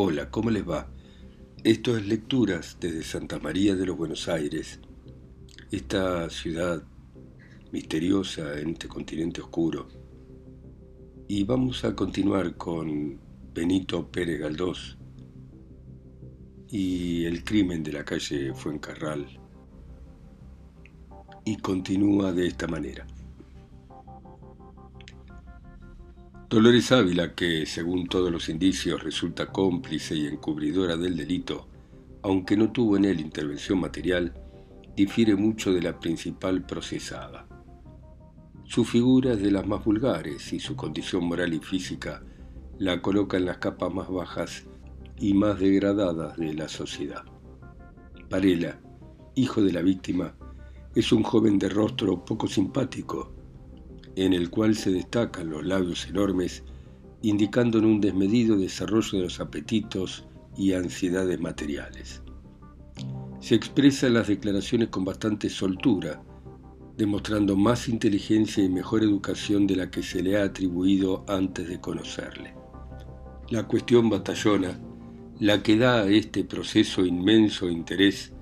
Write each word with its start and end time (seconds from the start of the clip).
Hola, 0.00 0.30
¿cómo 0.30 0.48
les 0.50 0.62
va? 0.62 0.88
Esto 1.64 1.96
es 1.96 2.06
Lecturas 2.06 2.76
desde 2.78 3.02
Santa 3.02 3.40
María 3.40 3.74
de 3.74 3.84
los 3.84 3.96
Buenos 3.96 4.28
Aires, 4.28 4.78
esta 5.72 6.30
ciudad 6.30 6.84
misteriosa 7.72 8.60
en 8.60 8.68
este 8.70 8.86
continente 8.86 9.40
oscuro. 9.40 9.88
Y 11.26 11.42
vamos 11.42 11.84
a 11.84 11.96
continuar 11.96 12.56
con 12.56 13.18
Benito 13.52 14.08
Pérez 14.08 14.38
Galdós 14.38 14.96
y 16.68 17.24
el 17.24 17.42
crimen 17.42 17.82
de 17.82 17.94
la 17.94 18.04
calle 18.04 18.54
Fuencarral. 18.54 19.26
Y 21.44 21.56
continúa 21.56 22.30
de 22.30 22.46
esta 22.46 22.68
manera. 22.68 23.04
Dolores 26.48 26.92
Ávila, 26.92 27.34
que 27.34 27.66
según 27.66 28.06
todos 28.06 28.32
los 28.32 28.48
indicios 28.48 29.02
resulta 29.02 29.52
cómplice 29.52 30.16
y 30.16 30.26
encubridora 30.26 30.96
del 30.96 31.14
delito, 31.14 31.68
aunque 32.22 32.56
no 32.56 32.72
tuvo 32.72 32.96
en 32.96 33.04
él 33.04 33.20
intervención 33.20 33.78
material, 33.78 34.32
difiere 34.96 35.36
mucho 35.36 35.74
de 35.74 35.82
la 35.82 36.00
principal 36.00 36.64
procesada. 36.64 37.46
Su 38.64 38.86
figura 38.86 39.34
es 39.34 39.42
de 39.42 39.50
las 39.50 39.66
más 39.66 39.84
vulgares 39.84 40.50
y 40.54 40.58
su 40.58 40.74
condición 40.74 41.24
moral 41.24 41.52
y 41.52 41.58
física 41.58 42.22
la 42.78 43.02
coloca 43.02 43.36
en 43.36 43.44
las 43.44 43.58
capas 43.58 43.92
más 43.92 44.08
bajas 44.08 44.64
y 45.18 45.34
más 45.34 45.60
degradadas 45.60 46.38
de 46.38 46.54
la 46.54 46.70
sociedad. 46.70 47.24
Varela, 48.30 48.80
hijo 49.34 49.60
de 49.60 49.72
la 49.74 49.82
víctima, 49.82 50.34
es 50.94 51.12
un 51.12 51.24
joven 51.24 51.58
de 51.58 51.68
rostro 51.68 52.24
poco 52.24 52.48
simpático, 52.48 53.34
en 54.24 54.32
el 54.32 54.50
cual 54.50 54.74
se 54.74 54.90
destacan 54.90 55.50
los 55.50 55.64
labios 55.64 56.08
enormes, 56.08 56.64
indicando 57.22 57.78
un 57.78 58.00
desmedido 58.00 58.56
desarrollo 58.56 59.18
de 59.18 59.24
los 59.24 59.38
apetitos 59.38 60.24
y 60.56 60.72
ansiedades 60.72 61.38
materiales. 61.40 62.22
Se 63.40 63.54
expresa 63.54 64.08
en 64.08 64.14
las 64.14 64.26
declaraciones 64.26 64.88
con 64.88 65.04
bastante 65.04 65.48
soltura, 65.48 66.20
demostrando 66.96 67.54
más 67.54 67.88
inteligencia 67.88 68.64
y 68.64 68.68
mejor 68.68 69.04
educación 69.04 69.68
de 69.68 69.76
la 69.76 69.90
que 69.90 70.02
se 70.02 70.20
le 70.20 70.36
ha 70.36 70.44
atribuido 70.44 71.24
antes 71.28 71.68
de 71.68 71.80
conocerle. 71.80 72.54
La 73.50 73.68
cuestión 73.68 74.10
batallona, 74.10 74.80
la 75.38 75.62
que 75.62 75.78
da 75.78 76.02
a 76.02 76.08
este 76.08 76.42
proceso 76.42 77.06
inmenso 77.06 77.70
interés, 77.70 78.32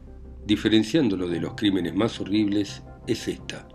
diferenciándolo 0.46 1.28
de 1.28 1.40
los 1.40 1.52
crímenes 1.54 1.94
más 1.94 2.18
horribles, 2.18 2.82
es 3.06 3.28
esta 3.28 3.68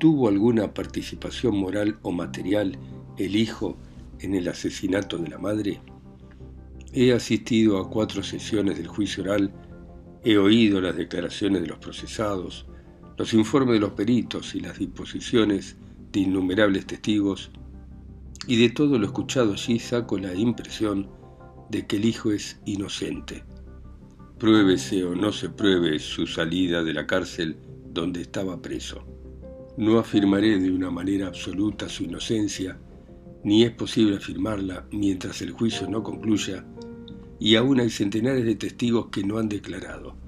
¿Tuvo 0.00 0.28
alguna 0.28 0.72
participación 0.72 1.58
moral 1.58 1.98
o 2.00 2.10
material 2.10 2.78
el 3.18 3.36
hijo 3.36 3.76
en 4.20 4.34
el 4.34 4.48
asesinato 4.48 5.18
de 5.18 5.28
la 5.28 5.36
madre? 5.36 5.82
He 6.94 7.12
asistido 7.12 7.76
a 7.76 7.90
cuatro 7.90 8.22
sesiones 8.22 8.78
del 8.78 8.86
juicio 8.86 9.24
oral, 9.24 9.52
he 10.24 10.38
oído 10.38 10.80
las 10.80 10.96
declaraciones 10.96 11.60
de 11.60 11.68
los 11.68 11.80
procesados, 11.80 12.64
los 13.18 13.34
informes 13.34 13.74
de 13.74 13.80
los 13.80 13.90
peritos 13.90 14.54
y 14.54 14.60
las 14.60 14.78
disposiciones 14.78 15.76
de 16.10 16.20
innumerables 16.20 16.86
testigos, 16.86 17.50
y 18.46 18.56
de 18.56 18.70
todo 18.70 18.98
lo 18.98 19.04
escuchado 19.04 19.52
allí 19.52 19.78
saco 19.78 20.16
la 20.16 20.34
impresión 20.34 21.10
de 21.68 21.86
que 21.86 21.96
el 21.96 22.06
hijo 22.06 22.32
es 22.32 22.58
inocente. 22.64 23.44
Pruébese 24.38 25.04
o 25.04 25.14
no 25.14 25.30
se 25.30 25.50
pruebe 25.50 25.98
su 25.98 26.26
salida 26.26 26.82
de 26.82 26.94
la 26.94 27.06
cárcel 27.06 27.58
donde 27.92 28.22
estaba 28.22 28.62
preso. 28.62 29.19
No 29.80 29.98
afirmaré 29.98 30.58
de 30.58 30.70
una 30.70 30.90
manera 30.90 31.26
absoluta 31.26 31.88
su 31.88 32.04
inocencia, 32.04 32.78
ni 33.42 33.62
es 33.62 33.70
posible 33.70 34.18
afirmarla 34.18 34.84
mientras 34.92 35.40
el 35.40 35.52
juicio 35.52 35.88
no 35.88 36.02
concluya, 36.02 36.66
y 37.38 37.56
aún 37.56 37.80
hay 37.80 37.88
centenares 37.88 38.44
de 38.44 38.56
testigos 38.56 39.06
que 39.06 39.24
no 39.24 39.38
han 39.38 39.48
declarado. 39.48 40.18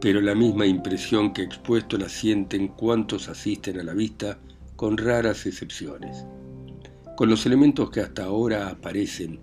Pero 0.00 0.20
la 0.20 0.36
misma 0.36 0.66
impresión 0.66 1.32
que 1.32 1.42
expuesto 1.42 1.98
la 1.98 2.08
sienten 2.08 2.68
cuantos 2.68 3.28
asisten 3.28 3.80
a 3.80 3.82
la 3.82 3.94
vista, 3.94 4.38
con 4.76 4.96
raras 4.96 5.44
excepciones. 5.44 6.24
Con 7.16 7.28
los 7.28 7.46
elementos 7.46 7.90
que 7.90 7.98
hasta 7.98 8.22
ahora 8.22 8.68
aparecen, 8.68 9.40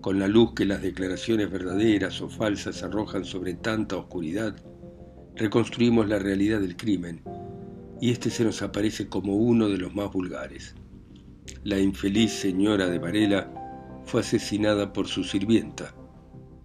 con 0.00 0.18
la 0.18 0.28
luz 0.28 0.54
que 0.54 0.64
las 0.64 0.80
declaraciones 0.80 1.50
verdaderas 1.50 2.22
o 2.22 2.30
falsas 2.30 2.82
arrojan 2.82 3.26
sobre 3.26 3.52
tanta 3.52 3.98
oscuridad, 3.98 4.56
reconstruimos 5.36 6.08
la 6.08 6.18
realidad 6.18 6.60
del 6.60 6.78
crimen 6.78 7.20
y 8.00 8.10
este 8.10 8.30
se 8.30 8.44
nos 8.44 8.62
aparece 8.62 9.08
como 9.08 9.36
uno 9.36 9.68
de 9.68 9.78
los 9.78 9.94
más 9.94 10.12
vulgares. 10.12 10.74
La 11.62 11.78
infeliz 11.78 12.32
señora 12.32 12.86
de 12.88 12.98
Varela 12.98 13.52
fue 14.04 14.20
asesinada 14.20 14.92
por 14.92 15.08
su 15.08 15.24
sirvienta. 15.24 15.94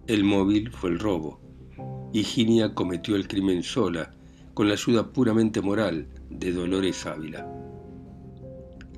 El 0.08 0.24
móvil 0.24 0.72
fue 0.72 0.90
el 0.90 1.00
robo. 1.00 1.40
Higinia 2.14 2.74
cometió 2.74 3.16
el 3.16 3.28
crimen 3.28 3.64
sola, 3.64 4.12
con 4.54 4.68
la 4.68 4.74
ayuda 4.74 5.14
puramente 5.14 5.62
moral 5.62 6.08
de 6.30 6.52
Dolores 6.52 7.06
Ávila. 7.06 7.48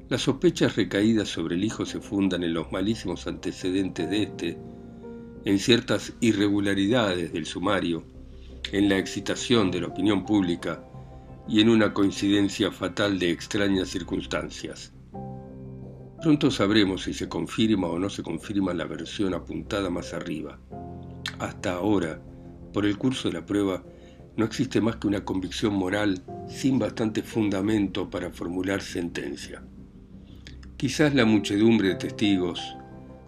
Las 0.09 0.23
sospechas 0.23 0.75
recaídas 0.75 1.29
sobre 1.29 1.55
el 1.55 1.63
hijo 1.63 1.85
se 1.85 2.01
fundan 2.01 2.43
en 2.43 2.53
los 2.53 2.71
malísimos 2.71 3.27
antecedentes 3.27 4.09
de 4.09 4.23
éste, 4.23 4.57
en 5.45 5.59
ciertas 5.59 6.13
irregularidades 6.19 7.31
del 7.31 7.45
sumario, 7.45 8.03
en 8.71 8.89
la 8.89 8.97
excitación 8.97 9.71
de 9.71 9.81
la 9.81 9.87
opinión 9.87 10.25
pública 10.25 10.83
y 11.47 11.61
en 11.61 11.69
una 11.69 11.93
coincidencia 11.93 12.71
fatal 12.71 13.19
de 13.19 13.31
extrañas 13.31 13.89
circunstancias. 13.89 14.93
Pronto 16.21 16.51
sabremos 16.51 17.03
si 17.03 17.13
se 17.13 17.27
confirma 17.27 17.87
o 17.87 17.97
no 17.97 18.09
se 18.09 18.21
confirma 18.21 18.73
la 18.73 18.85
versión 18.85 19.33
apuntada 19.33 19.89
más 19.89 20.13
arriba. 20.13 20.59
Hasta 21.39 21.73
ahora, 21.73 22.21
por 22.73 22.85
el 22.85 22.97
curso 22.97 23.27
de 23.27 23.33
la 23.33 23.45
prueba, 23.45 23.83
no 24.37 24.45
existe 24.45 24.79
más 24.81 24.97
que 24.97 25.07
una 25.07 25.25
convicción 25.25 25.73
moral 25.73 26.21
sin 26.47 26.79
bastante 26.79 27.23
fundamento 27.23 28.09
para 28.09 28.29
formular 28.29 28.81
sentencia. 28.81 29.63
Quizás 30.77 31.13
la 31.13 31.25
muchedumbre 31.25 31.89
de 31.89 31.95
testigos, 31.95 32.75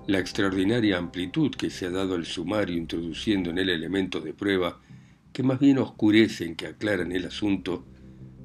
la 0.08 0.20
extraordinaria 0.20 0.98
amplitud 0.98 1.52
que 1.52 1.70
se 1.70 1.88
ha 1.88 1.90
dado 1.90 2.16
al 2.16 2.26
sumario 2.26 2.78
introduciendo 2.78 3.50
en 3.50 3.58
él 3.58 3.70
elementos 3.70 4.24
de 4.24 4.34
prueba 4.34 4.80
que 5.32 5.44
más 5.44 5.60
bien 5.60 5.80
oscurecen 5.80 6.56
que 6.56 6.68
aclaran 6.68 7.12
el 7.12 7.26
asunto, 7.26 7.86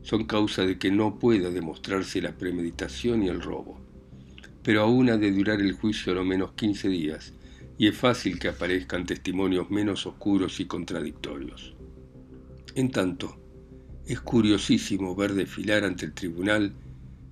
son 0.08 0.24
causa 0.24 0.64
de 0.64 0.78
que 0.78 0.90
no 0.90 1.18
pueda 1.18 1.50
demostrarse 1.50 2.22
la 2.22 2.32
premeditación 2.32 3.22
y 3.22 3.28
el 3.28 3.42
robo. 3.42 3.78
Pero 4.62 4.80
aún 4.80 5.10
ha 5.10 5.18
de 5.18 5.30
durar 5.30 5.60
el 5.60 5.72
juicio 5.72 6.14
lo 6.14 6.24
menos 6.24 6.52
15 6.52 6.88
días, 6.88 7.34
y 7.76 7.88
es 7.88 7.96
fácil 7.98 8.38
que 8.38 8.48
aparezcan 8.48 9.04
testimonios 9.04 9.68
menos 9.68 10.06
oscuros 10.06 10.60
y 10.60 10.64
contradictorios. 10.64 11.74
En 12.74 12.90
tanto, 12.90 13.38
es 14.06 14.18
curiosísimo 14.22 15.14
ver 15.14 15.34
desfilar 15.34 15.84
ante 15.84 16.06
el 16.06 16.14
tribunal 16.14 16.72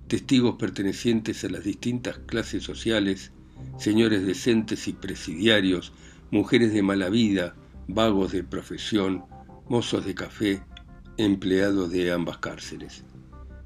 testigos 0.07 0.57
pertenecientes 0.57 1.43
a 1.43 1.49
las 1.49 1.63
distintas 1.63 2.19
clases 2.27 2.61
sociales, 2.61 3.31
señores 3.79 4.23
decentes 4.23 4.87
y 4.87 4.93
presidiarios, 4.93 5.93
mujeres 6.29 6.71
de 6.73 6.83
mala 6.83 7.09
vida, 7.09 7.55
vagos 7.87 8.33
de 8.33 8.43
profesión, 8.43 9.23
mozos 9.67 10.05
de 10.05 10.13
café, 10.13 10.61
empleados 11.17 11.91
de 11.91 12.11
ambas 12.11 12.37
cárceles. 12.37 13.03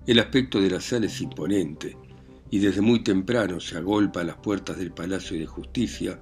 El 0.07 0.19
aspecto 0.19 0.59
de 0.59 0.69
la 0.69 0.81
sala 0.81 1.05
es 1.05 1.21
imponente, 1.21 1.97
y 2.49 2.59
desde 2.59 2.81
muy 2.81 3.03
temprano 3.03 3.59
se 3.59 3.77
agolpa 3.77 4.21
a 4.21 4.25
las 4.25 4.37
puertas 4.37 4.77
del 4.77 4.91
Palacio 4.91 5.37
de 5.37 5.45
Justicia 5.45 6.21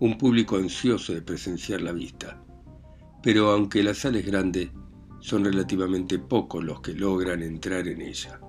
un 0.00 0.18
público 0.18 0.56
ansioso 0.56 1.12
de 1.12 1.22
presenciar 1.22 1.80
la 1.80 1.92
vista. 1.92 2.42
Pero 3.22 3.50
aunque 3.50 3.82
la 3.82 3.94
sala 3.94 4.18
es 4.18 4.26
grande, 4.26 4.70
son 5.20 5.44
relativamente 5.44 6.18
pocos 6.18 6.62
los 6.62 6.80
que 6.80 6.92
logran 6.92 7.42
entrar 7.42 7.88
en 7.88 8.02
ella. 8.02 8.40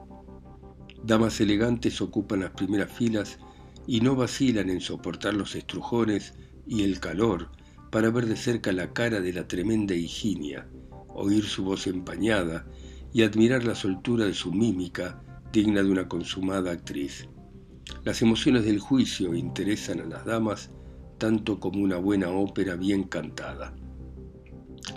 Damas 1.04 1.40
elegantes 1.40 2.02
ocupan 2.02 2.42
las 2.42 2.52
primeras 2.52 2.92
filas 2.92 3.40
y 3.88 4.02
no 4.02 4.16
vacilan 4.16 4.70
en 4.70 4.82
soportar 4.82 5.34
los 5.36 5.56
estrujones 5.56 6.34
y 6.68 6.84
el 6.84 7.00
calor 7.00 7.50
para 7.92 8.10
ver 8.10 8.26
de 8.26 8.36
cerca 8.36 8.72
la 8.72 8.92
cara 8.92 9.22
de 9.22 9.32
la 9.32 9.48
tremenda 9.48 9.94
Higinia, 9.94 10.68
oír 11.16 11.46
su 11.46 11.64
voz 11.64 11.88
empañada 11.88 12.66
y 13.14 13.24
admirar 13.24 13.64
la 13.64 13.76
soltura 13.76 14.26
de 14.26 14.34
su 14.34 14.52
mímica 14.52 15.22
digna 15.52 15.82
de 15.82 15.90
una 15.90 16.08
consumada 16.08 16.72
actriz. 16.72 17.28
Las 18.04 18.22
emociones 18.22 18.66
del 18.66 18.80
juicio 18.80 19.34
interesan 19.34 20.02
a 20.02 20.06
las 20.06 20.26
damas 20.26 20.72
tanto 21.18 21.60
como 21.60 21.82
una 21.82 21.98
buena 21.98 22.30
ópera 22.30 22.76
bien 22.76 23.04
cantada. 23.04 23.74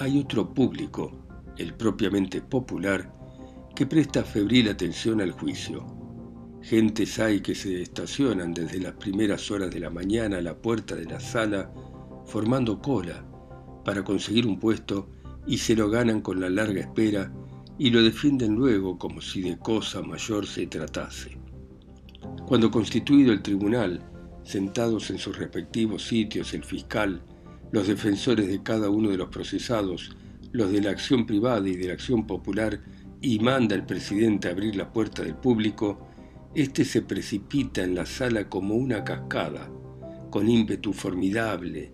Hay 0.01 0.19
otro 0.19 0.53
público, 0.53 1.13
el 1.57 1.75
propiamente 1.75 2.43
popular, 2.43 3.15
que 3.75 3.87
presta 3.87 4.25
febril 4.25 4.69
atención 4.69 5.21
al 5.21 5.31
juicio. 5.31 5.87
Gentes 6.61 7.19
hay 7.21 7.41
que 7.41 7.55
se 7.55 7.81
estacionan 7.81 8.53
desde 8.53 8.81
las 8.81 8.95
primeras 8.95 9.51
horas 9.51 9.71
de 9.71 9.81
la 9.81 9.91
mañana 9.91 10.39
a 10.39 10.43
la 10.43 10.61
puerta 10.61 10.97
de 10.97 11.05
la 11.05 11.21
sala, 11.21 11.73
formando 12.27 12.83
cola, 12.83 13.25
para 13.85 14.03
conseguir 14.03 14.47
un 14.47 14.59
puesto 14.59 15.09
y 15.49 15.57
se 15.57 15.75
lo 15.75 15.89
ganan 15.89 16.21
con 16.21 16.41
la 16.41 16.51
larga 16.51 16.83
espera 16.83 17.33
y 17.79 17.91
lo 17.91 18.03
defienden 18.03 18.55
luego 18.55 18.99
como 18.99 19.23
si 19.23 19.41
de 19.41 19.59
cosa 19.59 20.03
mayor 20.03 20.47
se 20.47 20.67
tratase. 20.67 21.39
Cuando 22.47 22.71
constituido 22.71 23.33
el 23.33 23.43
tribunal, 23.43 24.05
sentados 24.43 25.11
en 25.11 25.19
sus 25.19 25.39
respectivos 25.39 26.05
sitios 26.05 26.53
el 26.53 26.65
fiscal, 26.65 27.23
los 27.73 27.89
defensores 27.89 28.49
de 28.49 28.63
cada 28.63 28.91
uno 28.91 29.09
de 29.11 29.17
los 29.17 29.29
procesados, 29.29 30.15
los 30.53 30.71
de 30.71 30.83
la 30.83 30.91
acción 30.91 31.25
privada 31.27 31.67
y 31.67 31.77
de 31.77 31.89
la 31.89 31.95
acción 31.95 32.27
popular, 32.27 32.81
y 33.21 33.39
manda 33.39 33.75
el 33.75 33.85
presidente 33.85 34.49
abrir 34.49 34.77
la 34.77 34.93
puerta 34.93 35.23
del 35.23 35.35
público, 35.35 36.09
éste 36.55 36.85
se 36.85 37.03
precipita 37.03 37.83
en 37.83 37.95
la 37.95 38.05
sala 38.05 38.49
como 38.49 38.75
una 38.75 39.03
cascada, 39.03 39.71
con 40.31 40.49
ímpetu 40.49 40.93
formidable, 40.93 41.93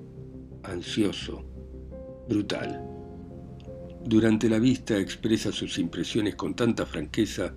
ansioso, 0.63 1.45
brutal. 2.29 2.94
Durante 4.07 4.51
la 4.51 4.59
vista 4.59 4.99
expresa 4.99 5.51
sus 5.51 5.79
impresiones 5.79 6.35
con 6.35 6.55
tanta 6.55 6.85
franqueza 6.85 7.55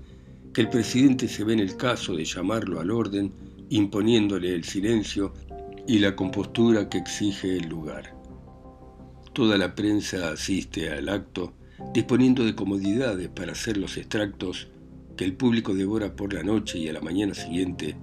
que 0.53 0.61
el 0.61 0.69
presidente 0.69 1.27
se 1.27 1.43
ve 1.43 1.51
en 1.51 1.59
el 1.59 1.75
caso 1.75 2.15
de 2.15 2.23
llamarlo 2.23 2.79
al 2.79 2.89
orden, 2.89 3.33
imponiéndole 3.69 4.55
el 4.55 4.63
silencio 4.63 5.33
y 5.85 5.99
la 5.99 6.15
compostura 6.15 6.87
que 6.87 6.99
exige 6.99 7.57
el 7.57 7.67
lugar. 7.67 8.15
Toda 9.33 9.57
la 9.57 9.75
prensa 9.75 10.31
asiste 10.31 10.89
al 10.89 11.09
acto, 11.09 11.53
disponiendo 11.93 12.45
de 12.45 12.55
comodidades 12.55 13.27
para 13.27 13.51
hacer 13.51 13.75
los 13.75 13.97
extractos 13.97 14.69
que 15.17 15.25
el 15.25 15.33
público 15.33 15.73
devora 15.73 16.15
por 16.15 16.33
la 16.33 16.43
noche 16.43 16.79
y 16.79 16.87
a 16.87 16.93
la 16.93 17.01
mañana 17.01 17.33
siguiente, 17.33 17.97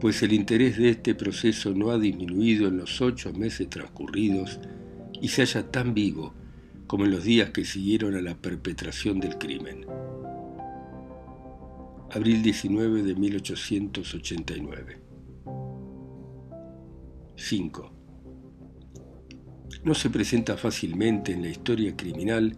pues 0.00 0.22
el 0.22 0.32
interés 0.32 0.78
de 0.78 0.90
este 0.90 1.16
proceso 1.16 1.72
no 1.74 1.90
ha 1.90 1.98
disminuido 1.98 2.68
en 2.68 2.76
los 2.76 3.00
ocho 3.00 3.32
meses 3.32 3.68
transcurridos 3.68 4.60
y 5.20 5.28
se 5.28 5.42
halla 5.42 5.68
tan 5.68 5.94
vivo 5.94 6.32
como 6.86 7.04
en 7.04 7.10
los 7.10 7.24
días 7.24 7.50
que 7.50 7.64
siguieron 7.64 8.14
a 8.16 8.22
la 8.22 8.34
perpetración 8.34 9.20
del 9.20 9.38
crimen. 9.38 9.86
Abril 12.10 12.42
19 12.42 13.02
de 13.02 13.14
1889. 13.14 14.98
5. 17.36 17.92
No 19.84 19.94
se 19.94 20.10
presenta 20.10 20.56
fácilmente 20.56 21.32
en 21.32 21.42
la 21.42 21.48
historia 21.48 21.96
criminal 21.96 22.54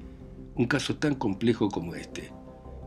un 0.57 0.67
caso 0.67 0.97
tan 0.97 1.15
complejo 1.15 1.69
como 1.69 1.95
este. 1.95 2.33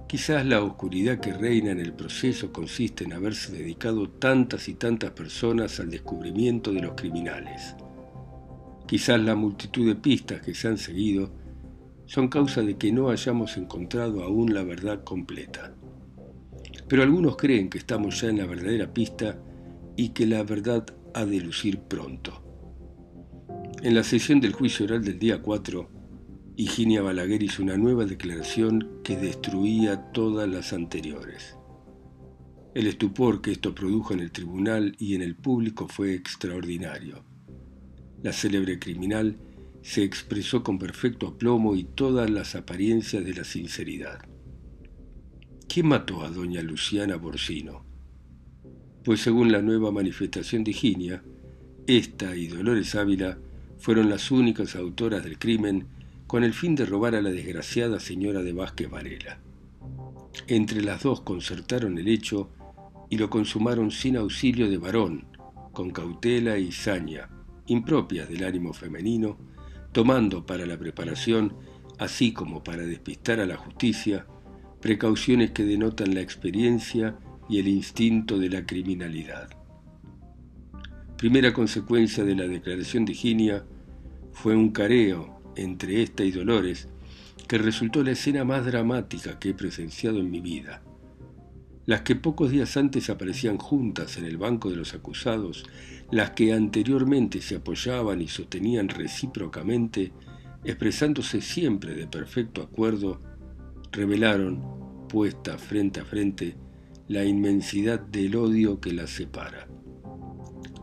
Quizás 0.07 0.45
la 0.45 0.62
oscuridad 0.62 1.19
que 1.19 1.33
reina 1.33 1.72
en 1.72 1.80
el 1.80 1.94
proceso 1.94 2.54
consiste 2.54 3.04
en 3.04 3.13
haberse 3.13 3.51
dedicado 3.51 4.10
tantas 4.10 4.69
y 4.69 4.75
tantas 4.75 5.12
personas 5.12 5.80
al 5.80 5.90
descubrimiento 5.90 6.72
de 6.72 6.81
los 6.81 6.94
criminales. 6.95 7.75
Quizás 8.88 9.19
la 9.19 9.36
multitud 9.36 9.86
de 9.86 9.95
pistas 9.95 10.42
que 10.42 10.54
se 10.54 10.69
han 10.69 10.78
seguido 10.78 11.30
son 12.06 12.30
causa 12.30 12.62
de 12.62 12.78
que 12.78 12.92
no 12.92 13.10
hayamos 13.10 13.57
encontrado 13.57 14.24
aún 14.24 14.54
la 14.54 14.63
verdad 14.63 15.04
completa. 15.04 15.75
Pero 16.88 17.04
algunos 17.04 17.36
creen 17.36 17.69
que 17.69 17.80
estamos 17.80 18.22
ya 18.22 18.30
en 18.30 18.38
la 18.38 18.45
verdadera 18.45 18.94
pista 18.94 19.38
y 19.98 20.10
que 20.10 20.25
la 20.25 20.44
verdad 20.44 20.86
ha 21.13 21.25
de 21.25 21.42
lucir 21.42 21.80
pronto. 21.80 22.42
En 23.84 23.94
la 23.94 24.04
sesión 24.04 24.39
del 24.39 24.54
juicio 24.54 24.86
oral 24.86 25.04
del 25.04 25.19
día 25.19 25.42
4, 25.42 25.90
Higinia 26.56 27.01
Balaguer 27.01 27.44
hizo 27.44 27.62
una 27.62 27.78
nueva 27.78 28.06
declaración 28.06 29.01
que 29.04 29.18
destruía 29.18 30.12
todas 30.13 30.48
las 30.48 30.72
anteriores. 30.72 31.57
El 32.74 32.88
estupor 32.88 33.42
que 33.42 33.51
esto 33.51 33.75
produjo 33.75 34.13
en 34.13 34.22
el 34.22 34.31
tribunal 34.31 34.95
y 34.98 35.13
en 35.16 35.22
el 35.22 35.36
público 35.36 35.88
fue 35.88 36.13
extraordinario. 36.13 37.24
La 38.24 38.34
célebre 38.34 38.80
criminal 38.80 39.38
se 39.81 40.04
expresó 40.04 40.64
con 40.64 40.80
perfecto 40.80 41.28
aplomo 41.28 41.75
y 41.75 41.84
todas 41.84 42.30
las 42.30 42.56
apariencias 42.56 43.24
de 43.24 43.34
la 43.34 43.44
sinceridad. 43.44 44.19
¿Quién 45.68 45.88
mató 45.88 46.24
a 46.24 46.30
doña 46.30 46.62
Luciana 46.62 47.16
Borsino? 47.16 47.86
Pues 49.04 49.22
según 49.22 49.52
la 49.52 49.62
nueva 49.62 49.92
manifestación 49.92 50.64
de 50.64 50.72
Higinia, 50.72 51.24
esta 51.86 52.36
y 52.36 52.48
Dolores 52.48 52.96
Ávila 52.96 53.38
fueron 53.78 54.10
las 54.10 54.31
únicas 54.31 54.75
autoras 54.75 55.24
del 55.24 55.38
crimen 55.38 55.88
con 56.25 56.44
el 56.44 56.54
fin 56.54 56.75
de 56.75 56.86
robar 56.86 57.16
a 57.16 57.22
la 57.22 57.30
desgraciada 57.30 58.00
señora 58.00 58.42
de 58.44 58.54
Vázquez 58.54 58.90
Varela. 58.90 59.40
Entre 60.48 60.81
las 60.81 61.04
dos 61.04 61.22
concertaron 61.22 61.98
el 61.98 62.08
hecho 62.08 62.50
y 63.10 63.18
lo 63.18 63.30
consumaron 63.30 63.92
sin 63.92 64.18
auxilio 64.18 64.69
de 64.69 64.78
varón, 64.78 65.25
con 65.72 65.92
cautela 65.92 66.58
y 66.58 66.72
saña, 66.72 67.30
impropias 67.68 68.30
del 68.30 68.44
ánimo 68.44 68.74
femenino, 68.74 69.38
tomando 69.92 70.46
para 70.46 70.66
la 70.66 70.78
preparación, 70.78 71.54
así 72.00 72.34
como 72.34 72.64
para 72.64 72.84
despistar 72.84 73.40
a 73.40 73.46
la 73.46 73.58
justicia, 73.58 74.25
precauciones 74.81 75.52
que 75.52 75.64
denotan 75.64 76.14
la 76.14 76.22
experiencia 76.22 77.18
y 77.50 77.60
el 77.60 77.68
instinto 77.68 78.38
de 78.38 78.50
la 78.50 78.66
criminalidad. 78.66 79.50
Primera 81.18 81.54
consecuencia 81.54 82.24
de 82.24 82.36
la 82.36 82.48
declaración 82.48 83.06
de 83.06 83.14
Ginia 83.14 83.66
fue 84.34 84.56
un 84.56 84.69
careo 84.69 85.42
entre 85.56 86.04
esta 86.04 86.24
y 86.24 86.31
Dolores, 86.31 86.88
que 87.48 87.58
resultó 87.58 88.04
la 88.04 88.12
escena 88.12 88.44
más 88.44 88.66
dramática 88.66 89.40
que 89.40 89.50
he 89.50 89.54
presenciado 89.54 90.19
en 90.19 90.30
mi 90.30 90.42
vida. 90.42 90.84
Las 91.86 92.02
que 92.02 92.16
pocos 92.16 92.52
días 92.52 92.75
antes 92.78 93.10
aparecían 93.10 93.58
juntas 93.58 94.18
en 94.18 94.25
el 94.25 94.38
banco 94.38 94.69
de 94.69 94.75
los 94.75 94.94
acusados, 94.94 95.66
las 96.12 96.31
que 96.31 96.54
anteriormente 96.54 97.42
se 97.42 97.57
apoyaban 97.57 98.21
y 98.21 98.27
sostenían 98.27 98.88
recíprocamente, 98.88 100.13
expresándose 100.63 101.42
siempre 101.42 101.94
de 101.95 102.07
perfecto 102.07 102.62
acuerdo, 102.62 103.19
revelaron, 103.92 105.07
puesta 105.09 105.57
frente 105.57 106.00
a 106.00 106.06
frente, 106.06 106.56
la 107.07 107.24
inmensidad 107.25 108.00
del 108.00 108.36
odio 108.36 108.80
que 108.80 108.94
las 108.94 109.09
separa. 109.09 109.68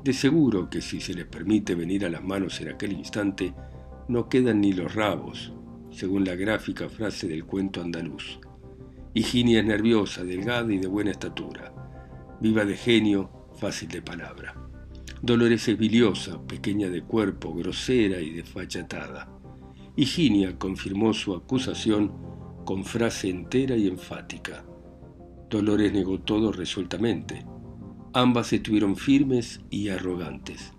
De 0.02 0.12
seguro 0.12 0.68
que 0.68 0.82
si 0.82 1.00
se 1.00 1.14
les 1.14 1.26
permite 1.26 1.74
venir 1.74 2.04
a 2.04 2.10
las 2.10 2.22
manos 2.22 2.60
en 2.60 2.68
aquel 2.68 2.92
instante, 2.92 3.54
no 4.08 4.28
quedan 4.28 4.60
ni 4.60 4.72
los 4.72 4.94
rabos, 4.94 5.54
según 5.90 6.24
la 6.24 6.34
gráfica 6.34 6.88
frase 6.88 7.28
del 7.28 7.44
cuento 7.44 7.80
andaluz. 7.80 8.38
Higinia 9.14 9.60
es 9.60 9.66
nerviosa, 9.66 10.24
delgada 10.24 10.72
y 10.72 10.78
de 10.78 10.88
buena 10.88 11.12
estatura, 11.12 11.72
viva 12.40 12.64
de 12.64 12.76
genio, 12.76 13.30
fácil 13.58 13.88
de 13.88 14.02
palabra. 14.02 14.63
Dolores 15.24 15.66
es 15.68 15.78
biliosa, 15.78 16.38
pequeña 16.46 16.90
de 16.90 17.02
cuerpo, 17.02 17.54
grosera 17.54 18.20
y 18.20 18.28
desfachatada. 18.28 19.26
Higinia 19.96 20.58
confirmó 20.58 21.14
su 21.14 21.34
acusación 21.34 22.12
con 22.66 22.84
frase 22.84 23.30
entera 23.30 23.74
y 23.74 23.88
enfática. 23.88 24.66
Dolores 25.48 25.94
negó 25.94 26.20
todo 26.20 26.52
resueltamente. 26.52 27.42
Ambas 28.12 28.52
estuvieron 28.52 28.96
firmes 28.96 29.62
y 29.70 29.88
arrogantes. 29.88 30.74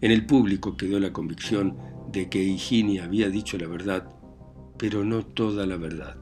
En 0.00 0.12
el 0.12 0.26
público 0.26 0.76
quedó 0.76 1.00
la 1.00 1.12
convicción 1.12 1.76
de 2.12 2.28
que 2.28 2.40
Higinia 2.40 3.02
había 3.02 3.28
dicho 3.28 3.58
la 3.58 3.66
verdad, 3.66 4.08
pero 4.78 5.02
no 5.02 5.26
toda 5.26 5.66
la 5.66 5.76
verdad. 5.76 6.16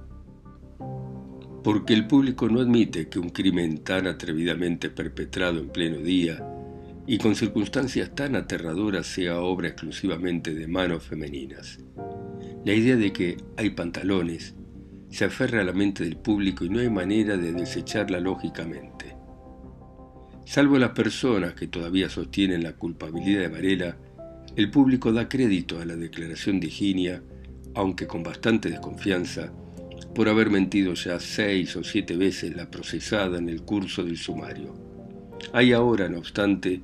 Porque 1.63 1.93
el 1.93 2.07
público 2.07 2.49
no 2.49 2.61
admite 2.61 3.11
que 3.11 3.19
un 3.19 3.29
crimen 3.29 3.85
tan 3.85 4.07
atrevidamente 4.07 4.89
perpetrado 4.89 5.61
en 5.61 5.69
pleno 5.69 5.99
día 5.99 6.56
y 7.07 7.19
con 7.19 7.37
circunstancias 7.37 8.15
tan 8.15 8.35
aterradoras 8.35 9.07
sea 9.07 9.41
obra 9.41 9.69
exclusivamente 9.69 10.55
de 10.55 10.67
manos 10.67 11.05
femeninas. 11.05 11.79
La 12.65 12.75
idea 12.75 12.97
de 12.97 13.13
que 13.13 13.37
hay 13.57 13.71
pantalones 13.71 14.55
se 15.11 15.25
aferra 15.25 15.61
a 15.61 15.65
la 15.65 15.73
mente 15.73 16.05
del 16.05 16.17
público 16.17 16.65
y 16.65 16.69
no 16.69 16.81
hay 16.81 16.91
manera 16.91 17.37
de 17.37 17.53
desecharla 17.53 18.19
lógicamente. 18.19 19.17
Salvo 20.45 20.79
las 20.79 20.91
personas 20.91 21.55
que 21.55 21.69
todavía 21.69 22.09
sostienen 22.09 22.65
la 22.65 22.75
culpabilidad 22.75 23.43
de 23.43 23.49
Varela, 23.49 23.97
el 24.57 24.71
público 24.71 25.13
da 25.13 25.29
crédito 25.29 25.81
a 25.81 25.85
la 25.85 25.97
declaración 25.97 26.61
de 26.61 26.69
Higinia, 26.69 27.23
aunque 27.75 28.07
con 28.07 28.23
bastante 28.23 28.71
desconfianza, 28.71 29.53
por 30.15 30.29
haber 30.29 30.51
mentido 30.51 30.95
ya 30.95 31.21
seis 31.21 31.77
o 31.77 31.85
siete 31.85 32.17
veces 32.17 32.57
la 32.57 32.71
procesada 32.71 33.39
en 33.39 33.49
el 33.49 33.63
curso 33.63 34.03
del 34.03 34.17
sumario. 34.17 34.75
Hay 35.53 35.73
ahora, 35.73 36.09
no 36.09 36.19
obstante, 36.19 36.81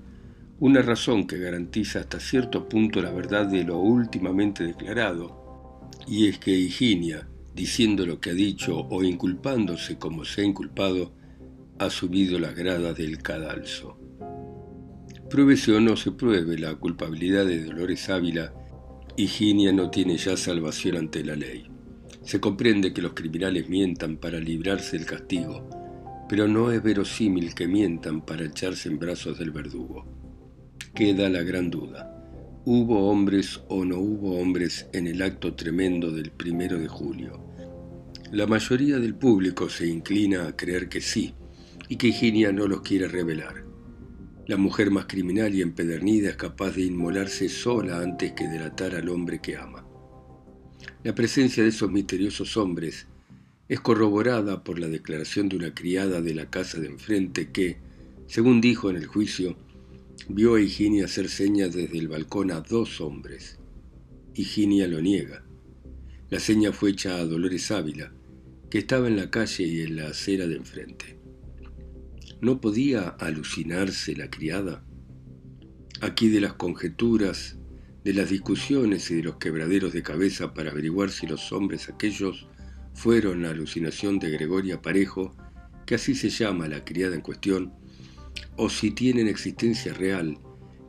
una 0.62 0.80
razón 0.80 1.26
que 1.26 1.38
garantiza 1.38 1.98
hasta 1.98 2.20
cierto 2.20 2.68
punto 2.68 3.02
la 3.02 3.10
verdad 3.10 3.46
de 3.46 3.64
lo 3.64 3.80
últimamente 3.80 4.62
declarado, 4.62 5.90
y 6.06 6.28
es 6.28 6.38
que 6.38 6.56
Higinia, 6.56 7.26
diciendo 7.52 8.06
lo 8.06 8.20
que 8.20 8.30
ha 8.30 8.34
dicho 8.34 8.78
o 8.78 9.02
inculpándose 9.02 9.98
como 9.98 10.24
se 10.24 10.42
ha 10.42 10.44
inculpado, 10.44 11.14
ha 11.80 11.90
subido 11.90 12.38
las 12.38 12.54
gradas 12.54 12.96
del 12.96 13.18
cadalso. 13.18 13.98
Pruébese 15.28 15.72
o 15.72 15.80
no 15.80 15.96
se 15.96 16.12
pruebe 16.12 16.56
la 16.56 16.76
culpabilidad 16.76 17.44
de 17.44 17.64
Dolores 17.64 18.08
Ávila, 18.08 18.54
Higinia 19.16 19.72
no 19.72 19.90
tiene 19.90 20.16
ya 20.16 20.36
salvación 20.36 20.96
ante 20.96 21.24
la 21.24 21.34
ley. 21.34 21.66
Se 22.22 22.38
comprende 22.38 22.92
que 22.92 23.02
los 23.02 23.14
criminales 23.14 23.68
mientan 23.68 24.16
para 24.16 24.38
librarse 24.38 24.96
del 24.96 25.06
castigo, 25.06 25.68
pero 26.28 26.46
no 26.46 26.70
es 26.70 26.80
verosímil 26.84 27.52
que 27.52 27.66
mientan 27.66 28.24
para 28.24 28.44
echarse 28.44 28.88
en 28.88 29.00
brazos 29.00 29.40
del 29.40 29.50
verdugo. 29.50 30.21
Queda 30.94 31.30
la 31.30 31.42
gran 31.42 31.70
duda. 31.70 32.06
¿Hubo 32.66 33.08
hombres 33.08 33.62
o 33.68 33.82
no 33.82 33.98
hubo 33.98 34.38
hombres 34.38 34.88
en 34.92 35.06
el 35.06 35.22
acto 35.22 35.54
tremendo 35.54 36.10
del 36.10 36.30
primero 36.30 36.78
de 36.78 36.86
julio? 36.86 37.42
La 38.30 38.46
mayoría 38.46 38.98
del 38.98 39.14
público 39.14 39.70
se 39.70 39.86
inclina 39.86 40.46
a 40.46 40.54
creer 40.54 40.90
que 40.90 41.00
sí, 41.00 41.34
y 41.88 41.96
que 41.96 42.08
Higinia 42.08 42.52
no 42.52 42.66
los 42.66 42.82
quiere 42.82 43.08
revelar. 43.08 43.64
La 44.46 44.58
mujer 44.58 44.90
más 44.90 45.06
criminal 45.06 45.54
y 45.54 45.62
empedernida 45.62 46.28
es 46.28 46.36
capaz 46.36 46.72
de 46.72 46.82
inmolarse 46.82 47.48
sola 47.48 47.98
antes 47.98 48.32
que 48.32 48.46
delatar 48.46 48.94
al 48.94 49.08
hombre 49.08 49.40
que 49.40 49.56
ama. 49.56 49.86
La 51.04 51.14
presencia 51.14 51.62
de 51.62 51.70
esos 51.70 51.90
misteriosos 51.90 52.58
hombres 52.58 53.06
es 53.66 53.80
corroborada 53.80 54.62
por 54.62 54.78
la 54.78 54.88
declaración 54.88 55.48
de 55.48 55.56
una 55.56 55.72
criada 55.72 56.20
de 56.20 56.34
la 56.34 56.50
casa 56.50 56.78
de 56.78 56.88
enfrente 56.88 57.50
que, 57.50 57.78
según 58.26 58.60
dijo 58.60 58.90
en 58.90 58.96
el 58.96 59.06
juicio, 59.06 59.56
vio 60.28 60.54
a 60.54 60.60
Higinia 60.60 61.06
hacer 61.06 61.28
señas 61.28 61.74
desde 61.74 61.98
el 61.98 62.08
balcón 62.08 62.50
a 62.50 62.60
dos 62.60 63.00
hombres. 63.00 63.58
Higinia 64.34 64.86
lo 64.88 65.00
niega. 65.00 65.44
La 66.30 66.40
seña 66.40 66.72
fue 66.72 66.90
hecha 66.90 67.16
a 67.16 67.26
Dolores 67.26 67.70
Ávila, 67.70 68.12
que 68.70 68.78
estaba 68.78 69.08
en 69.08 69.16
la 69.16 69.30
calle 69.30 69.64
y 69.64 69.80
en 69.82 69.96
la 69.96 70.08
acera 70.08 70.46
de 70.46 70.56
enfrente. 70.56 71.18
¿No 72.40 72.60
podía 72.60 73.08
alucinarse 73.08 74.16
la 74.16 74.30
criada? 74.30 74.84
Aquí 76.00 76.28
de 76.28 76.40
las 76.40 76.54
conjeturas, 76.54 77.58
de 78.04 78.14
las 78.14 78.30
discusiones 78.30 79.10
y 79.10 79.16
de 79.16 79.22
los 79.22 79.36
quebraderos 79.36 79.92
de 79.92 80.02
cabeza 80.02 80.54
para 80.54 80.70
averiguar 80.70 81.10
si 81.10 81.26
los 81.26 81.52
hombres 81.52 81.88
aquellos 81.88 82.48
fueron 82.94 83.42
la 83.42 83.50
alucinación 83.50 84.18
de 84.18 84.30
Gregoria 84.30 84.82
Parejo, 84.82 85.36
que 85.86 85.94
así 85.94 86.14
se 86.14 86.30
llama 86.30 86.68
la 86.68 86.84
criada 86.84 87.14
en 87.14 87.20
cuestión, 87.20 87.72
o 88.56 88.68
si 88.68 88.90
tienen 88.90 89.28
existencia 89.28 89.92
real 89.92 90.38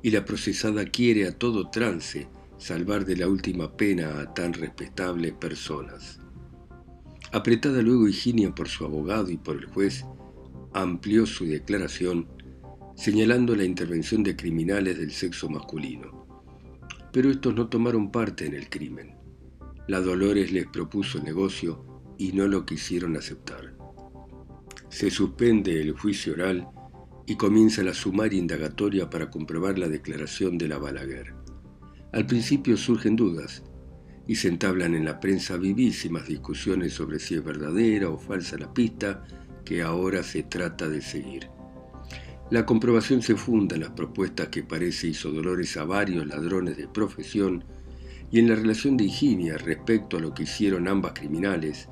y 0.01 0.11
la 0.11 0.25
procesada 0.25 0.85
quiere 0.85 1.27
a 1.27 1.37
todo 1.37 1.69
trance 1.69 2.27
salvar 2.57 3.05
de 3.05 3.17
la 3.17 3.27
última 3.27 3.75
pena 3.75 4.19
a 4.19 4.33
tan 4.33 4.53
respetables 4.53 5.33
personas. 5.33 6.19
Apretada 7.31 7.81
luego 7.81 8.07
Higinia 8.07 8.53
por 8.53 8.67
su 8.67 8.85
abogado 8.85 9.29
y 9.31 9.37
por 9.37 9.57
el 9.57 9.65
juez, 9.65 10.05
amplió 10.73 11.25
su 11.25 11.45
declaración 11.45 12.27
señalando 12.95 13.55
la 13.55 13.63
intervención 13.63 14.23
de 14.23 14.35
criminales 14.35 14.97
del 14.97 15.11
sexo 15.11 15.49
masculino. 15.49 16.27
Pero 17.11 17.29
estos 17.29 17.55
no 17.55 17.67
tomaron 17.67 18.11
parte 18.11 18.45
en 18.45 18.53
el 18.53 18.69
crimen. 18.69 19.15
La 19.87 19.99
Dolores 19.99 20.51
les 20.51 20.67
propuso 20.67 21.17
el 21.17 21.23
negocio 21.25 21.83
y 22.17 22.31
no 22.31 22.47
lo 22.47 22.65
quisieron 22.65 23.17
aceptar. 23.17 23.75
Se 24.89 25.09
suspende 25.09 25.81
el 25.81 25.91
juicio 25.93 26.33
oral 26.33 26.67
y 27.25 27.35
comienza 27.35 27.83
la 27.83 27.93
sumaria 27.93 28.39
indagatoria 28.39 29.09
para 29.09 29.29
comprobar 29.29 29.79
la 29.79 29.87
declaración 29.87 30.57
de 30.57 30.67
la 30.67 30.77
Balaguer. 30.77 31.33
Al 32.11 32.27
principio 32.27 32.77
surgen 32.77 33.15
dudas 33.15 33.63
y 34.27 34.35
se 34.35 34.47
entablan 34.47 34.93
en 34.93 35.05
la 35.05 35.19
prensa 35.19 35.57
vivísimas 35.57 36.27
discusiones 36.27 36.93
sobre 36.93 37.19
si 37.19 37.35
es 37.35 37.43
verdadera 37.43 38.09
o 38.09 38.17
falsa 38.17 38.57
la 38.57 38.73
pista 38.73 39.25
que 39.65 39.81
ahora 39.81 40.23
se 40.23 40.43
trata 40.43 40.87
de 40.87 41.01
seguir. 41.01 41.49
La 42.51 42.65
comprobación 42.65 43.21
se 43.21 43.35
funda 43.35 43.75
en 43.75 43.81
las 43.81 43.91
propuestas 43.91 44.49
que 44.49 44.63
parece 44.63 45.07
hizo 45.07 45.31
Dolores 45.31 45.75
a 45.77 45.85
varios 45.85 46.27
ladrones 46.27 46.77
de 46.77 46.87
profesión 46.87 47.63
y 48.31 48.39
en 48.39 48.49
la 48.49 48.55
relación 48.55 48.97
de 48.97 49.05
Higinia 49.05 49.57
respecto 49.57 50.17
a 50.17 50.19
lo 50.19 50.33
que 50.33 50.43
hicieron 50.43 50.87
ambas 50.87 51.13
criminales 51.13 51.87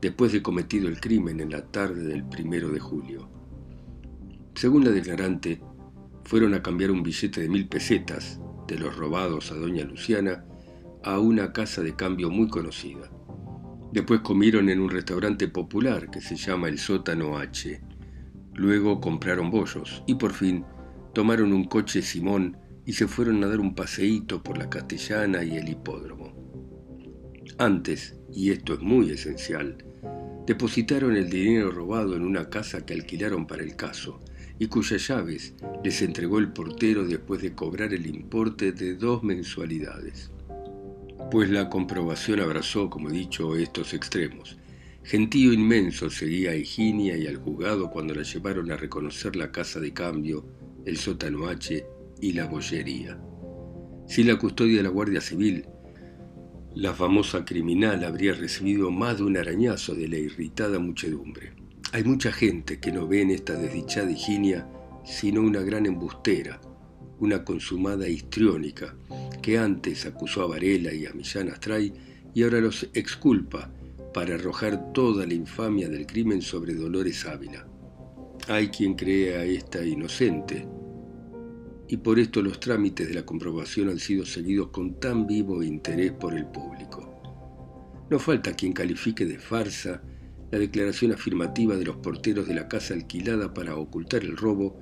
después 0.00 0.32
de 0.32 0.42
cometido 0.42 0.88
el 0.88 1.00
crimen 1.00 1.40
en 1.40 1.50
la 1.50 1.66
tarde 1.66 2.04
del 2.04 2.24
primero 2.24 2.70
de 2.70 2.80
julio. 2.80 3.35
Según 4.56 4.86
la 4.86 4.90
declarante, 4.90 5.60
fueron 6.24 6.54
a 6.54 6.62
cambiar 6.62 6.90
un 6.90 7.02
billete 7.02 7.42
de 7.42 7.48
mil 7.50 7.68
pesetas 7.68 8.40
de 8.66 8.78
los 8.78 8.96
robados 8.96 9.52
a 9.52 9.54
doña 9.54 9.84
Luciana 9.84 10.46
a 11.04 11.18
una 11.18 11.52
casa 11.52 11.82
de 11.82 11.94
cambio 11.94 12.30
muy 12.30 12.48
conocida. 12.48 13.10
Después 13.92 14.20
comieron 14.20 14.70
en 14.70 14.80
un 14.80 14.88
restaurante 14.88 15.46
popular 15.48 16.10
que 16.10 16.22
se 16.22 16.36
llama 16.36 16.68
el 16.68 16.78
Sótano 16.78 17.36
H. 17.36 17.82
Luego 18.54 18.98
compraron 18.98 19.50
bollos 19.50 20.02
y 20.06 20.14
por 20.14 20.32
fin 20.32 20.64
tomaron 21.12 21.52
un 21.52 21.64
coche 21.64 22.00
Simón 22.00 22.56
y 22.86 22.94
se 22.94 23.06
fueron 23.06 23.44
a 23.44 23.48
dar 23.48 23.60
un 23.60 23.74
paseíto 23.74 24.42
por 24.42 24.56
la 24.56 24.70
Castellana 24.70 25.44
y 25.44 25.58
el 25.58 25.68
hipódromo. 25.68 26.32
Antes, 27.58 28.18
y 28.32 28.52
esto 28.52 28.72
es 28.72 28.80
muy 28.80 29.10
esencial, 29.10 29.84
depositaron 30.46 31.14
el 31.14 31.28
dinero 31.28 31.70
robado 31.70 32.16
en 32.16 32.22
una 32.22 32.48
casa 32.48 32.86
que 32.86 32.94
alquilaron 32.94 33.46
para 33.46 33.62
el 33.62 33.76
caso 33.76 34.22
y 34.58 34.66
cuyas 34.68 35.08
llaves 35.08 35.54
les 35.84 36.02
entregó 36.02 36.38
el 36.38 36.52
portero 36.52 37.04
después 37.06 37.42
de 37.42 37.54
cobrar 37.54 37.92
el 37.92 38.06
importe 38.06 38.72
de 38.72 38.94
dos 38.94 39.22
mensualidades. 39.22 40.30
Pues 41.30 41.50
la 41.50 41.68
comprobación 41.68 42.40
abrazó, 42.40 42.88
como 42.88 43.10
he 43.10 43.12
dicho, 43.12 43.56
estos 43.56 43.94
extremos. 43.94 44.56
Gentío 45.02 45.52
inmenso 45.52 46.10
seguía 46.10 46.52
a 46.52 46.56
Higinia 46.56 47.16
y 47.16 47.26
al 47.26 47.36
juzgado 47.36 47.90
cuando 47.90 48.14
la 48.14 48.22
llevaron 48.22 48.70
a 48.70 48.76
reconocer 48.76 49.36
la 49.36 49.52
casa 49.52 49.80
de 49.80 49.92
cambio, 49.92 50.46
el 50.84 50.96
sótano 50.96 51.46
H 51.48 51.84
y 52.20 52.32
la 52.32 52.46
bollería. 52.46 53.20
Sin 54.06 54.28
la 54.28 54.36
custodia 54.36 54.78
de 54.78 54.82
la 54.84 54.88
Guardia 54.88 55.20
Civil, 55.20 55.66
la 56.76 56.92
famosa 56.92 57.44
criminal 57.44 58.04
habría 58.04 58.34
recibido 58.34 58.90
más 58.90 59.16
de 59.16 59.24
un 59.24 59.36
arañazo 59.36 59.94
de 59.94 60.08
la 60.08 60.18
irritada 60.18 60.78
muchedumbre. 60.78 61.55
Hay 61.92 62.04
mucha 62.04 62.32
gente 62.32 62.80
que 62.80 62.92
no 62.92 63.06
ve 63.06 63.22
en 63.22 63.30
esta 63.30 63.54
desdichada 63.54 64.10
Higinia 64.10 64.68
sino 65.04 65.40
una 65.40 65.60
gran 65.60 65.86
embustera, 65.86 66.60
una 67.20 67.44
consumada 67.44 68.08
histriónica, 68.08 68.96
que 69.40 69.56
antes 69.56 70.04
acusó 70.04 70.42
a 70.42 70.46
Varela 70.48 70.92
y 70.92 71.06
a 71.06 71.12
Millán 71.12 71.48
Astray 71.48 71.92
y 72.34 72.42
ahora 72.42 72.60
los 72.60 72.88
exculpa 72.92 73.70
para 74.12 74.34
arrojar 74.34 74.92
toda 74.92 75.24
la 75.26 75.34
infamia 75.34 75.88
del 75.88 76.06
crimen 76.06 76.42
sobre 76.42 76.74
Dolores 76.74 77.24
Ávila. 77.24 77.66
Hay 78.48 78.68
quien 78.68 78.94
cree 78.94 79.36
a 79.36 79.44
esta 79.44 79.84
inocente, 79.84 80.66
y 81.88 81.96
por 81.98 82.18
esto 82.18 82.42
los 82.42 82.58
trámites 82.58 83.06
de 83.06 83.14
la 83.14 83.24
comprobación 83.24 83.90
han 83.90 84.00
sido 84.00 84.26
seguidos 84.26 84.68
con 84.68 84.98
tan 84.98 85.26
vivo 85.26 85.62
interés 85.62 86.12
por 86.12 86.34
el 86.34 86.46
público. 86.46 87.12
No 88.10 88.18
falta 88.18 88.54
quien 88.54 88.72
califique 88.72 89.24
de 89.24 89.38
farsa 89.38 90.02
la 90.50 90.58
declaración 90.58 91.12
afirmativa 91.12 91.76
de 91.76 91.84
los 91.84 91.96
porteros 91.96 92.46
de 92.46 92.54
la 92.54 92.68
casa 92.68 92.94
alquilada 92.94 93.52
para 93.52 93.76
ocultar 93.76 94.22
el 94.22 94.36
robo 94.36 94.80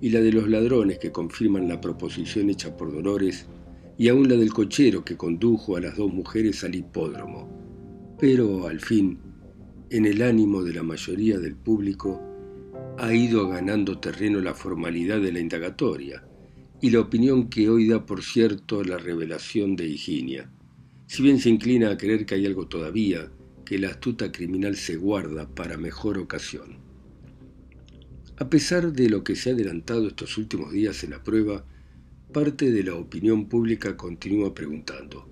y 0.00 0.10
la 0.10 0.20
de 0.20 0.32
los 0.32 0.48
ladrones 0.48 0.98
que 0.98 1.12
confirman 1.12 1.68
la 1.68 1.80
proposición 1.80 2.50
hecha 2.50 2.76
por 2.76 2.92
Dolores 2.92 3.46
y 3.98 4.08
aún 4.08 4.28
la 4.28 4.36
del 4.36 4.52
cochero 4.52 5.04
que 5.04 5.16
condujo 5.16 5.76
a 5.76 5.80
las 5.80 5.96
dos 5.96 6.12
mujeres 6.12 6.64
al 6.64 6.74
hipódromo. 6.74 8.16
Pero 8.18 8.66
al 8.66 8.80
fin, 8.80 9.18
en 9.90 10.06
el 10.06 10.22
ánimo 10.22 10.62
de 10.62 10.74
la 10.74 10.82
mayoría 10.82 11.38
del 11.38 11.56
público, 11.56 12.20
ha 12.98 13.12
ido 13.12 13.48
ganando 13.48 13.98
terreno 13.98 14.40
la 14.40 14.54
formalidad 14.54 15.20
de 15.20 15.32
la 15.32 15.40
indagatoria, 15.40 16.24
y 16.80 16.90
la 16.90 17.00
opinión 17.00 17.48
que 17.48 17.70
hoy 17.70 17.86
da 17.86 18.04
por 18.04 18.22
cierto 18.22 18.82
la 18.82 18.98
revelación 18.98 19.76
de 19.76 19.86
Higinia. 19.86 20.50
Si 21.06 21.22
bien 21.22 21.38
se 21.38 21.48
inclina 21.48 21.90
a 21.90 21.96
creer 21.96 22.26
que 22.26 22.34
hay 22.34 22.44
algo 22.44 22.66
todavía 22.66 23.30
que 23.72 23.78
la 23.78 23.88
astuta 23.88 24.30
criminal 24.30 24.76
se 24.76 24.96
guarda 24.96 25.48
para 25.48 25.78
mejor 25.78 26.18
ocasión. 26.18 26.76
A 28.36 28.50
pesar 28.50 28.92
de 28.92 29.08
lo 29.08 29.24
que 29.24 29.34
se 29.34 29.48
ha 29.48 29.54
adelantado 29.54 30.08
estos 30.08 30.36
últimos 30.36 30.72
días 30.72 31.02
en 31.04 31.12
la 31.12 31.22
prueba, 31.22 31.64
parte 32.34 32.70
de 32.70 32.82
la 32.82 32.96
opinión 32.96 33.48
pública 33.48 33.96
continúa 33.96 34.52
preguntando, 34.52 35.26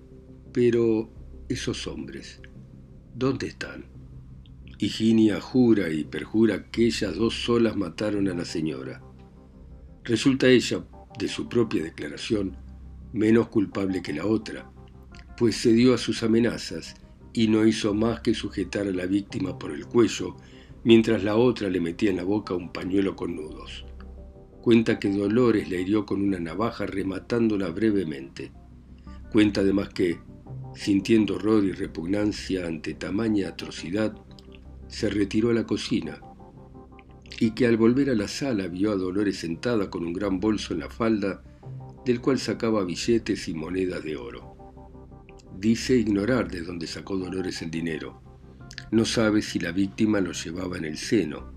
pero 0.55 1.13
esos 1.51 1.87
hombres, 1.87 2.41
¿dónde 3.15 3.49
están? 3.49 3.85
Higinia 4.79 5.39
jura 5.39 5.91
y 5.91 6.05
perjura 6.05 6.71
que 6.71 6.87
ellas 6.87 7.17
dos 7.17 7.45
solas 7.45 7.77
mataron 7.77 8.27
a 8.27 8.33
la 8.33 8.47
señora. 8.47 9.03
Resulta 10.03 10.49
ella, 10.49 10.83
de 11.19 11.29
su 11.29 11.47
propia 11.47 11.83
declaración, 11.83 12.57
menos 13.13 13.49
culpable 13.49 14.01
que 14.01 14.15
la 14.15 14.25
otra, 14.25 14.73
pues 15.37 15.61
cedió 15.61 15.93
a 15.93 15.99
sus 15.99 16.23
amenazas 16.23 16.95
y 17.33 17.49
no 17.49 17.67
hizo 17.67 17.95
más 17.95 18.21
que 18.21 18.35
sujetar 18.35 18.87
a 18.87 18.93
la 18.93 19.07
víctima 19.07 19.59
por 19.59 19.73
el 19.73 19.87
cuello, 19.87 20.37
mientras 20.85 21.23
la 21.23 21.37
otra 21.37 21.69
le 21.69 21.81
metía 21.81 22.11
en 22.11 22.17
la 22.17 22.25
boca 22.25 22.55
un 22.55 22.73
pañuelo 22.73 23.17
con 23.17 23.37
nudos. 23.37 23.85
Cuenta 24.63 24.99
que 24.99 25.11
Dolores 25.11 25.71
la 25.71 25.77
hirió 25.77 26.05
con 26.05 26.23
una 26.23 26.39
navaja 26.39 26.87
rematándola 26.87 27.69
brevemente. 27.71 28.53
Cuenta 29.33 29.63
además 29.63 29.91
que, 29.91 30.19
sintiendo 30.75 31.37
horror 31.37 31.65
y 31.65 31.73
repugnancia 31.73 32.67
ante 32.67 32.95
tamaña 32.95 33.49
atrocidad, 33.49 34.15
se 34.89 35.09
retiró 35.09 35.51
a 35.51 35.55
la 35.55 35.67
cocina 35.67 36.21
y 37.39 37.53
que 37.53 37.67
al 37.67 37.79
volver 37.79 38.11
a 38.11 38.15
la 38.15 38.29
sala 38.29 38.67
vio 38.69 38.93
a 38.93 38.97
Dolores 38.97 39.39
sentada 39.39 39.89
con 39.89 40.05
un 40.05 40.13
gran 40.13 40.41
bolso 40.41 40.75
en 40.75 40.81
la 40.81 40.91
falda, 40.91 41.43
del 42.05 42.21
cual 42.21 42.39
sacaba 42.39 42.85
billetes 42.85 43.49
y 43.49 43.55
monedas 43.55 44.05
de 44.05 44.17
oro. 44.17 44.50
Dice 45.61 45.95
ignorar 45.95 46.51
de 46.51 46.63
dónde 46.63 46.87
sacó 46.87 47.19
Dolores 47.19 47.61
el 47.61 47.71
dinero. 47.71 48.23
No 48.91 49.05
sabe 49.05 49.43
si 49.43 49.59
la 49.59 49.73
víctima 49.73 50.19
lo 50.19 50.33
llevaba 50.33 50.79
en 50.79 50.87
el 50.87 50.97
seno. 50.97 51.53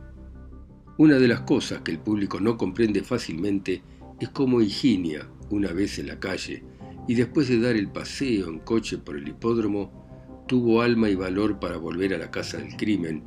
Una 0.97 1.19
de 1.19 1.29
las 1.29 1.39
cosas 1.41 1.83
que 1.83 1.91
el 1.91 1.99
público 1.99 2.41
no 2.41 2.57
comprende 2.57 3.01
fácilmente 3.01 3.81
es 4.19 4.27
cómo 4.27 4.59
Higinia, 4.59 5.29
una 5.51 5.71
vez 5.71 5.99
en 5.99 6.07
la 6.07 6.19
calle, 6.19 6.65
y 7.07 7.15
después 7.15 7.47
de 7.47 7.61
dar 7.61 7.77
el 7.77 7.93
paseo 7.93 8.49
en 8.49 8.59
coche 8.59 8.97
por 8.97 9.15
el 9.15 9.25
hipódromo, 9.25 10.43
tuvo 10.49 10.81
alma 10.81 11.09
y 11.09 11.15
valor 11.15 11.61
para 11.61 11.77
volver 11.77 12.13
a 12.13 12.17
la 12.17 12.29
casa 12.29 12.57
del 12.57 12.75
crimen 12.75 13.23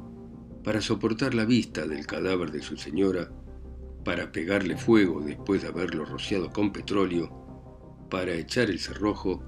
para 0.62 0.82
soportar 0.82 1.32
la 1.32 1.46
vista 1.46 1.86
del 1.86 2.06
cadáver 2.06 2.52
de 2.52 2.60
su 2.60 2.76
señora 2.76 3.30
para 4.04 4.30
pegarle 4.30 4.76
fuego 4.76 5.22
después 5.22 5.62
de 5.62 5.68
haberlo 5.68 6.04
rociado 6.04 6.52
con 6.52 6.70
petróleo, 6.70 7.30
para 8.10 8.34
echar 8.34 8.68
el 8.68 8.78
cerrojo 8.78 9.42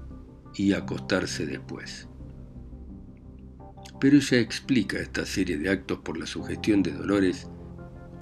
y 0.59 0.73
acostarse 0.73 1.45
después. 1.45 2.09
Pero 4.01 4.17
ella 4.17 4.39
explica 4.39 4.99
esta 4.99 5.25
serie 5.25 5.57
de 5.57 5.69
actos 5.69 5.99
por 5.99 6.17
la 6.17 6.25
sugestión 6.25 6.83
de 6.83 6.91
Dolores, 6.91 7.47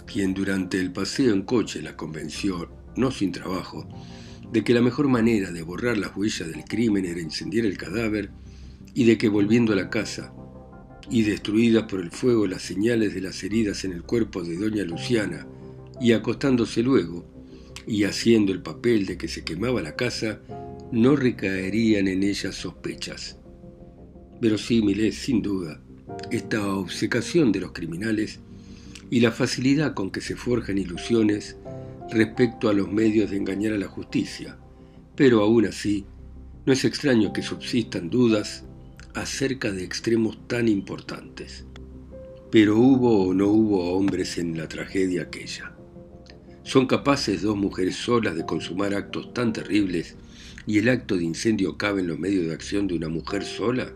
quien 0.06 0.36
durante 0.36 0.80
el 0.80 0.94
paseo 0.94 1.34
en 1.34 1.42
coche 1.42 1.82
la 1.82 1.98
convenció, 1.98 2.70
no 2.96 3.10
sin 3.10 3.32
trabajo, 3.32 3.90
de 4.52 4.64
que 4.64 4.76
la 4.76 4.84
mejor 4.84 5.08
manera 5.08 5.52
de 5.52 5.64
borrar 5.64 5.98
las 5.98 6.16
huellas 6.16 6.48
del 6.48 6.64
crimen 6.64 7.06
era 7.06 7.20
incendiar 7.20 7.66
el 7.66 7.76
cadáver 7.76 8.30
y 8.94 9.06
de 9.06 9.18
que 9.18 9.30
volviendo 9.30 9.74
a 9.74 9.76
la 9.76 9.90
casa 9.90 10.32
y 11.10 11.24
destruidas 11.24 11.86
por 11.86 12.02
el 12.02 12.12
fuego 12.12 12.46
las 12.46 12.62
señales 12.62 13.16
de 13.16 13.22
las 13.22 13.44
heridas 13.44 13.84
en 13.84 13.94
el 13.94 14.04
cuerpo 14.04 14.44
de 14.44 14.58
doña 14.58 14.84
Luciana 14.84 15.48
y 16.00 16.12
acostándose 16.12 16.84
luego 16.84 17.26
y 17.88 18.04
haciendo 18.04 18.52
el 18.52 18.62
papel 18.62 19.08
de 19.08 19.18
que 19.18 19.28
se 19.28 19.44
quemaba 19.44 19.82
la 19.82 19.96
casa, 19.96 20.40
no 20.92 21.16
recaerían 21.16 22.08
en 22.08 22.24
ellas 22.24 22.56
sospechas. 22.56 23.38
Verosímil 24.40 25.02
es, 25.02 25.16
sin 25.16 25.42
duda, 25.42 25.82
esta 26.32 26.74
obcecación 26.74 27.52
de 27.52 27.60
los 27.60 27.72
criminales 27.74 28.40
y 29.10 29.20
la 29.20 29.32
facilidad 29.32 29.94
con 29.94 30.12
que 30.12 30.22
se 30.22 30.36
forjan 30.36 30.78
ilusiones 30.78 31.58
respecto 32.12 32.70
a 32.70 32.74
los 32.74 32.92
medios 32.92 33.32
de 33.32 33.38
engañar 33.38 33.74
a 33.74 33.78
la 33.78 33.88
justicia, 33.88 34.58
pero 35.16 35.42
aún 35.42 35.66
así, 35.66 36.06
no 36.66 36.74
es 36.74 36.86
extraño 36.86 37.34
que 37.34 37.42
subsistan 37.42 38.10
dudas 38.10 38.64
acerca 39.14 39.72
de 39.72 39.84
extremos 39.84 40.48
tan 40.48 40.68
importantes. 40.68 41.66
Pero 42.52 42.78
hubo 42.78 43.28
o 43.28 43.34
no 43.34 43.48
hubo 43.48 43.94
hombres 43.94 44.38
en 44.38 44.58
la 44.58 44.68
tragedia 44.68 45.24
aquella. 45.24 45.74
¿Son 46.64 46.86
capaces 46.86 47.42
dos 47.42 47.58
mujeres 47.58 47.96
solas 47.96 48.36
de 48.36 48.46
consumar 48.46 48.94
actos 48.94 49.34
tan 49.34 49.54
terribles 49.54 50.16
y 50.68 50.78
el 50.78 50.90
acto 50.90 51.16
de 51.16 51.24
incendio 51.24 51.78
cabe 51.78 52.02
en 52.02 52.08
los 52.08 52.20
medios 52.20 52.46
de 52.46 52.54
acción 52.54 52.88
de 52.88 52.96
una 52.96 53.08
mujer 53.08 53.44
sola? 53.44 53.92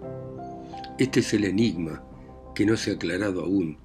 Este 0.97 1.19
es 1.19 1.33
el 1.33 1.43
enigma 1.43 2.01
que 2.55 2.65
no 2.65 2.77
se 2.77 2.91
ha 2.91 2.93
aclarado 2.93 3.43
aún 3.43 3.77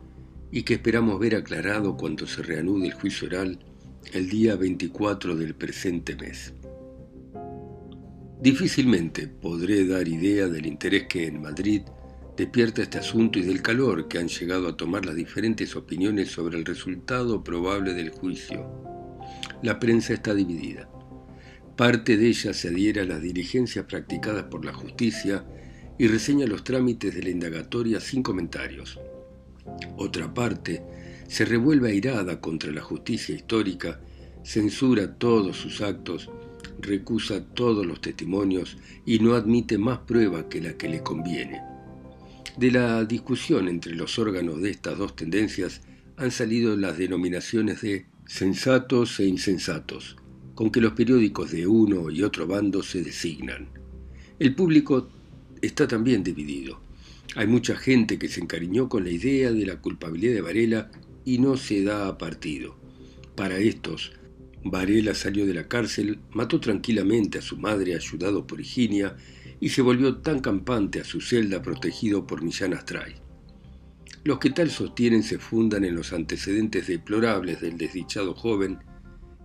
y 0.52 0.62
que 0.62 0.74
esperamos 0.74 1.18
ver 1.18 1.34
aclarado 1.34 1.96
cuando 1.96 2.26
se 2.26 2.42
reanude 2.42 2.86
el 2.86 2.94
juicio 2.94 3.26
oral 3.26 3.58
el 4.12 4.28
día 4.28 4.54
24 4.54 5.34
del 5.34 5.54
presente 5.54 6.14
mes. 6.14 6.54
Difícilmente 8.40 9.26
podré 9.26 9.86
dar 9.86 10.06
idea 10.06 10.46
del 10.46 10.66
interés 10.66 11.06
que 11.08 11.26
en 11.26 11.42
Madrid 11.42 11.82
despierta 12.36 12.82
este 12.82 12.98
asunto 12.98 13.38
y 13.38 13.42
del 13.42 13.62
calor 13.62 14.08
que 14.08 14.18
han 14.18 14.28
llegado 14.28 14.68
a 14.68 14.76
tomar 14.76 15.06
las 15.06 15.16
diferentes 15.16 15.74
opiniones 15.74 16.30
sobre 16.30 16.58
el 16.58 16.64
resultado 16.64 17.42
probable 17.42 17.94
del 17.94 18.10
juicio. 18.10 18.64
La 19.62 19.80
prensa 19.80 20.12
está 20.12 20.34
dividida. 20.34 20.88
Parte 21.76 22.16
de 22.16 22.28
ella 22.28 22.54
se 22.54 22.68
adhiere 22.68 23.02
a 23.02 23.04
las 23.04 23.20
diligencias 23.20 23.84
practicadas 23.84 24.44
por 24.44 24.64
la 24.64 24.72
justicia 24.72 25.44
y 25.98 26.08
reseña 26.08 26.46
los 26.46 26.64
trámites 26.64 27.14
de 27.14 27.22
la 27.22 27.28
indagatoria 27.28 28.00
sin 28.00 28.22
comentarios. 28.22 28.98
Otra 29.98 30.32
parte 30.32 30.82
se 31.28 31.44
revuelve 31.44 31.90
airada 31.90 32.40
contra 32.40 32.72
la 32.72 32.80
justicia 32.80 33.34
histórica, 33.34 34.00
censura 34.42 35.18
todos 35.18 35.58
sus 35.58 35.82
actos, 35.82 36.30
recusa 36.80 37.44
todos 37.44 37.84
los 37.84 38.00
testimonios 38.00 38.78
y 39.04 39.18
no 39.18 39.34
admite 39.34 39.76
más 39.76 39.98
prueba 39.98 40.48
que 40.48 40.62
la 40.62 40.78
que 40.78 40.88
le 40.88 41.02
conviene. 41.02 41.60
De 42.56 42.70
la 42.70 43.04
discusión 43.04 43.68
entre 43.68 43.94
los 43.94 44.18
órganos 44.18 44.62
de 44.62 44.70
estas 44.70 44.96
dos 44.96 45.14
tendencias 45.14 45.82
han 46.16 46.30
salido 46.30 46.74
las 46.74 46.96
denominaciones 46.96 47.82
de 47.82 48.06
sensatos 48.24 49.20
e 49.20 49.26
insensatos, 49.26 50.16
con 50.56 50.70
que 50.70 50.80
los 50.80 50.94
periódicos 50.94 51.52
de 51.52 51.66
uno 51.66 52.10
y 52.10 52.22
otro 52.22 52.46
bando 52.46 52.82
se 52.82 53.02
designan. 53.02 53.68
El 54.38 54.54
público 54.54 55.08
está 55.60 55.86
también 55.86 56.24
dividido. 56.24 56.80
Hay 57.36 57.46
mucha 57.46 57.76
gente 57.76 58.18
que 58.18 58.28
se 58.28 58.40
encariñó 58.40 58.88
con 58.88 59.04
la 59.04 59.10
idea 59.10 59.52
de 59.52 59.66
la 59.66 59.82
culpabilidad 59.82 60.32
de 60.32 60.40
Varela 60.40 60.90
y 61.26 61.38
no 61.38 61.58
se 61.58 61.84
da 61.84 62.08
a 62.08 62.16
partido. 62.16 62.74
Para 63.34 63.58
estos, 63.58 64.12
Varela 64.64 65.14
salió 65.14 65.44
de 65.44 65.52
la 65.52 65.68
cárcel, 65.68 66.20
mató 66.32 66.58
tranquilamente 66.58 67.38
a 67.38 67.42
su 67.42 67.58
madre 67.58 67.94
ayudado 67.94 68.46
por 68.46 68.58
Higinia 68.58 69.14
y 69.60 69.68
se 69.68 69.82
volvió 69.82 70.16
tan 70.16 70.40
campante 70.40 71.00
a 71.00 71.04
su 71.04 71.20
celda 71.20 71.60
protegido 71.60 72.26
por 72.26 72.42
Millán 72.42 72.72
Astray. 72.72 73.16
Los 74.24 74.38
que 74.38 74.50
tal 74.50 74.70
sostienen 74.70 75.22
se 75.22 75.38
fundan 75.38 75.84
en 75.84 75.94
los 75.94 76.14
antecedentes 76.14 76.86
deplorables 76.86 77.60
del 77.60 77.76
desdichado 77.76 78.34
joven, 78.34 78.78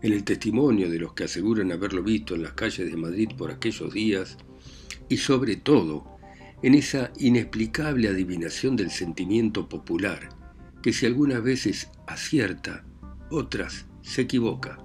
en 0.02 0.14
el 0.14 0.24
testimonio 0.24 0.90
de 0.90 1.00
los 1.00 1.14
que 1.14 1.26
aseguran 1.26 1.72
haberlo 1.72 2.04
visto 2.04 2.36
en 2.36 2.44
las 2.44 2.54
calles 2.54 2.90
de 2.90 2.98
Madrid 2.98 3.30
por 3.38 3.52
aquellos 3.52 3.94
días, 3.94 4.38
y 5.10 5.18
sobre 5.18 5.58
todo 5.58 6.18
en 6.64 6.76
esa 6.76 7.12
inexplicable 7.18 8.08
adivinación 8.08 8.76
del 8.76 8.92
sentimiento 8.92 9.68
popular, 9.68 10.30
que 10.82 10.94
si 10.94 11.06
algunas 11.06 11.44
veces 11.44 11.90
acierta, 12.08 12.86
otras 13.30 13.86
se 14.02 14.22
equivoca. 14.22 14.80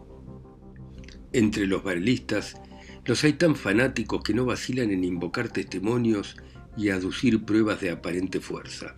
Entre 1.33 1.67
los 1.67 1.83
barelistas 1.83 2.57
los 3.05 3.23
hay 3.25 3.35
tan 3.35 3.57
fanáticos 3.57 4.23
que 4.23 4.35
no 4.35 4.45
vacilan 4.45 4.91
en 4.91 5.05
invocar 5.05 5.49
testimonios 5.49 6.37
y 6.77 6.91
aducir 6.91 7.45
pruebas 7.45 7.81
de 7.81 7.91
aparente 7.91 8.41
fuerza. 8.41 8.97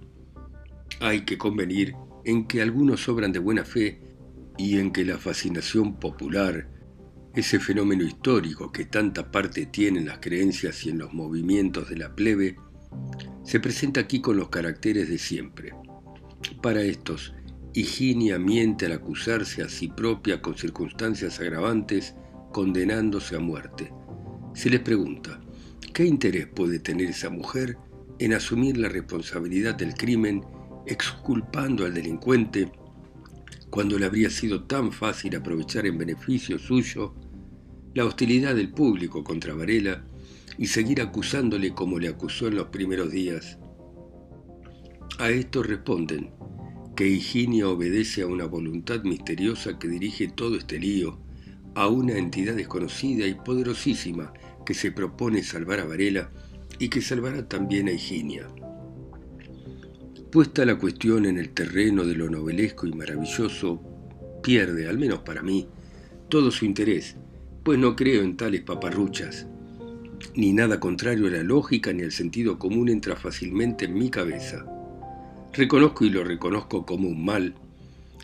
Hay 1.01 1.25
que 1.25 1.39
convenir 1.39 1.95
en 2.25 2.47
que 2.47 2.63
algunos 2.63 3.09
obran 3.09 3.33
de 3.33 3.39
buena 3.39 3.65
fe 3.65 4.01
y 4.59 4.79
en 4.79 4.91
que 4.91 5.05
la 5.05 5.17
fascinación 5.17 5.99
popular, 5.99 6.69
ese 7.35 7.61
fenómeno 7.61 8.03
histórico 8.03 8.73
que 8.73 8.85
tanta 8.85 9.31
parte 9.31 9.67
tiene 9.67 10.01
en 10.01 10.07
las 10.07 10.19
creencias 10.19 10.85
y 10.85 10.91
en 10.91 10.99
los 10.99 11.15
movimientos 11.15 11.89
de 11.89 11.97
la 11.97 12.15
plebe, 12.15 12.57
se 13.45 13.61
presenta 13.61 14.01
aquí 14.01 14.21
con 14.21 14.37
los 14.37 14.49
caracteres 14.49 15.09
de 15.09 15.19
siempre. 15.19 15.73
Para 16.61 16.83
estos, 16.83 17.33
Higinia 17.73 18.39
miente 18.39 18.87
al 18.87 18.93
acusarse 18.93 19.63
a 19.63 19.69
sí 19.69 19.89
propia 19.89 20.43
con 20.43 20.57
circunstancias 20.57 21.39
agravantes, 21.39 22.15
condenándose 22.53 23.37
a 23.37 23.41
muerte. 23.41 23.93
Se 24.55 24.69
les 24.69 24.81
pregunta, 24.81 25.41
¿qué 25.95 26.05
interés 26.05 26.49
puede 26.49 26.81
tener 26.81 27.11
esa 27.11 27.31
mujer 27.31 27.77
en 28.19 28.35
asumir 28.35 28.77
la 28.79 28.89
responsabilidad 28.89 29.77
del 29.77 29.95
crimen, 29.95 30.45
exculpando 30.87 31.85
al 31.85 31.95
delincuente, 31.95 32.73
cuando 33.71 33.99
le 33.99 34.07
habría 34.07 34.31
sido 34.31 34.65
tan 34.65 34.93
fácil 34.93 35.37
aprovechar 35.37 35.87
en 35.87 35.99
beneficio 35.99 36.59
suyo 36.59 37.15
la 37.95 38.05
hostilidad 38.05 38.55
del 38.55 38.71
público 38.71 39.25
contra 39.25 39.55
Varela 39.55 40.05
y 40.57 40.67
seguir 40.67 41.01
acusándole 41.01 41.75
como 41.75 41.99
le 41.99 42.09
acusó 42.09 42.49
en 42.49 42.57
los 42.57 42.69
primeros 42.69 43.11
días? 43.11 43.59
A 45.19 45.31
esto 45.31 45.63
responden 45.63 46.31
que 46.97 47.09
Higinia 47.09 47.69
obedece 47.69 48.23
a 48.23 48.27
una 48.27 48.47
voluntad 48.47 49.03
misteriosa 49.05 49.79
que 49.79 49.89
dirige 49.89 50.29
todo 50.29 50.57
este 50.57 50.79
lío, 50.79 51.19
a 51.75 51.87
una 51.89 52.19
entidad 52.19 52.55
desconocida 52.55 53.27
y 53.27 53.35
poderosísima 53.35 54.33
que 54.67 54.75
se 54.75 54.91
propone 54.91 55.43
salvar 55.43 55.81
a 55.81 55.85
Varela 55.85 56.31
y 56.79 56.89
que 56.89 57.01
salvará 57.01 57.49
también 57.49 57.89
a 57.89 57.93
Higinia. 57.93 58.49
Puesta 60.31 60.67
la 60.67 60.77
cuestión 60.77 61.25
en 61.25 61.39
el 61.39 61.49
terreno 61.51 62.05
de 62.05 62.15
lo 62.15 62.29
novelesco 62.29 62.87
y 62.87 62.93
maravilloso, 62.93 63.81
pierde, 64.43 64.87
al 64.87 64.99
menos 64.99 65.21
para 65.21 65.43
mí, 65.43 65.67
todo 66.29 66.51
su 66.51 66.67
interés, 66.67 67.17
pues 67.63 67.79
no 67.79 67.97
creo 67.97 68.23
en 68.23 68.37
tales 68.37 68.61
paparruchas. 68.61 69.47
Ni 70.35 70.53
nada 70.53 70.81
contrario 70.81 71.29
a 71.29 71.31
la 71.31 71.43
lógica 71.43 71.95
ni 71.95 72.03
al 72.03 72.13
sentido 72.13 72.59
común 72.59 72.91
entra 72.91 73.17
fácilmente 73.17 73.87
en 73.87 73.95
mi 73.95 74.11
cabeza. 74.11 74.67
Reconozco 75.55 76.05
y 76.05 76.11
lo 76.11 76.23
reconozco 76.23 76.85
como 76.85 77.09
un 77.09 77.25
mal, 77.25 77.55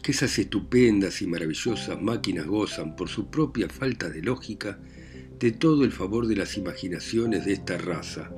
que 0.02 0.12
esas 0.12 0.38
estupendas 0.38 1.22
y 1.22 1.26
maravillosas 1.26 2.02
máquinas 2.02 2.46
gozan 2.46 2.96
por 2.96 3.08
su 3.08 3.30
propia 3.30 3.70
falta 3.70 4.10
de 4.10 4.20
lógica 4.20 4.78
de 5.40 5.52
todo 5.52 5.84
el 5.84 5.92
favor 5.92 6.26
de 6.26 6.36
las 6.36 6.58
imaginaciones 6.58 7.46
de 7.46 7.54
esta 7.54 7.78
raza. 7.78 8.30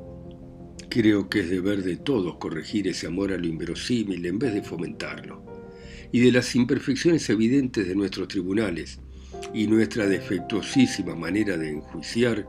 Creo 0.89 1.29
que 1.29 1.41
es 1.41 1.51
deber 1.51 1.83
de 1.83 1.97
todos 1.97 2.37
corregir 2.37 2.89
ese 2.89 3.07
amor 3.07 3.33
a 3.33 3.37
lo 3.37 3.47
inverosímil 3.47 4.25
en 4.25 4.39
vez 4.39 4.55
de 4.55 4.63
fomentarlo. 4.63 5.45
Y 6.13 6.21
de 6.21 6.33
las 6.33 6.55
imperfecciones 6.55 7.29
evidentes 7.29 7.87
de 7.87 7.95
nuestros 7.95 8.29
tribunales 8.29 9.01
y 9.53 9.67
nuestra 9.67 10.07
defectuosísima 10.07 11.15
manera 11.15 11.57
de 11.57 11.71
enjuiciar, 11.71 12.47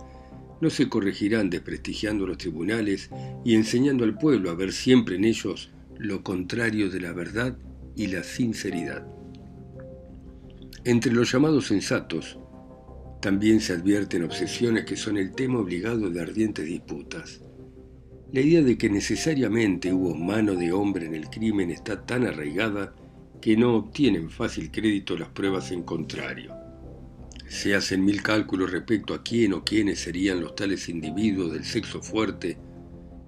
no 0.62 0.70
se 0.70 0.90
corregirán 0.90 1.50
desprestigiando 1.50 2.26
los 2.26 2.38
tribunales 2.38 3.10
y 3.44 3.56
enseñando 3.56 4.04
al 4.04 4.18
pueblo 4.18 4.50
a 4.50 4.56
ver 4.56 4.72
siempre 4.72 5.16
en 5.16 5.26
ellos 5.26 5.72
lo 5.98 6.24
contrario 6.24 6.90
de 6.90 7.00
la 7.00 7.14
verdad 7.14 7.58
y 7.96 8.08
la 8.08 8.24
sinceridad. 8.24 9.06
Entre 10.84 11.12
los 11.12 11.32
llamados 11.32 11.68
sensatos, 11.68 12.40
también 13.22 13.60
se 13.60 13.74
advierten 13.74 14.24
obsesiones 14.24 14.86
que 14.86 14.96
son 14.96 15.18
el 15.18 15.34
tema 15.34 15.60
obligado 15.60 16.10
de 16.10 16.22
ardientes 16.22 16.66
disputas. 16.66 17.42
La 18.34 18.42
idea 18.42 18.62
de 18.62 18.78
que 18.78 18.90
necesariamente 18.90 19.94
hubo 19.94 20.14
mano 20.14 20.56
de 20.56 20.74
hombre 20.74 21.06
en 21.06 21.16
el 21.16 21.30
crimen 21.30 21.72
está 21.72 22.06
tan 22.06 22.28
arraigada 22.28 22.94
que 23.42 23.56
no 23.56 23.76
obtienen 23.76 24.30
fácil 24.30 24.70
crédito 24.70 25.18
las 25.18 25.30
pruebas 25.30 25.72
en 25.72 25.84
contrario. 25.84 26.54
Se 27.48 27.74
hacen 27.74 28.04
mil 28.04 28.22
cálculos 28.22 28.72
respecto 28.72 29.14
a 29.14 29.24
quién 29.24 29.54
o 29.54 29.64
quiénes 29.64 30.00
serían 30.00 30.42
los 30.42 30.56
tales 30.56 30.90
individuos 30.90 31.54
del 31.54 31.64
sexo 31.64 32.02
fuerte, 32.02 32.58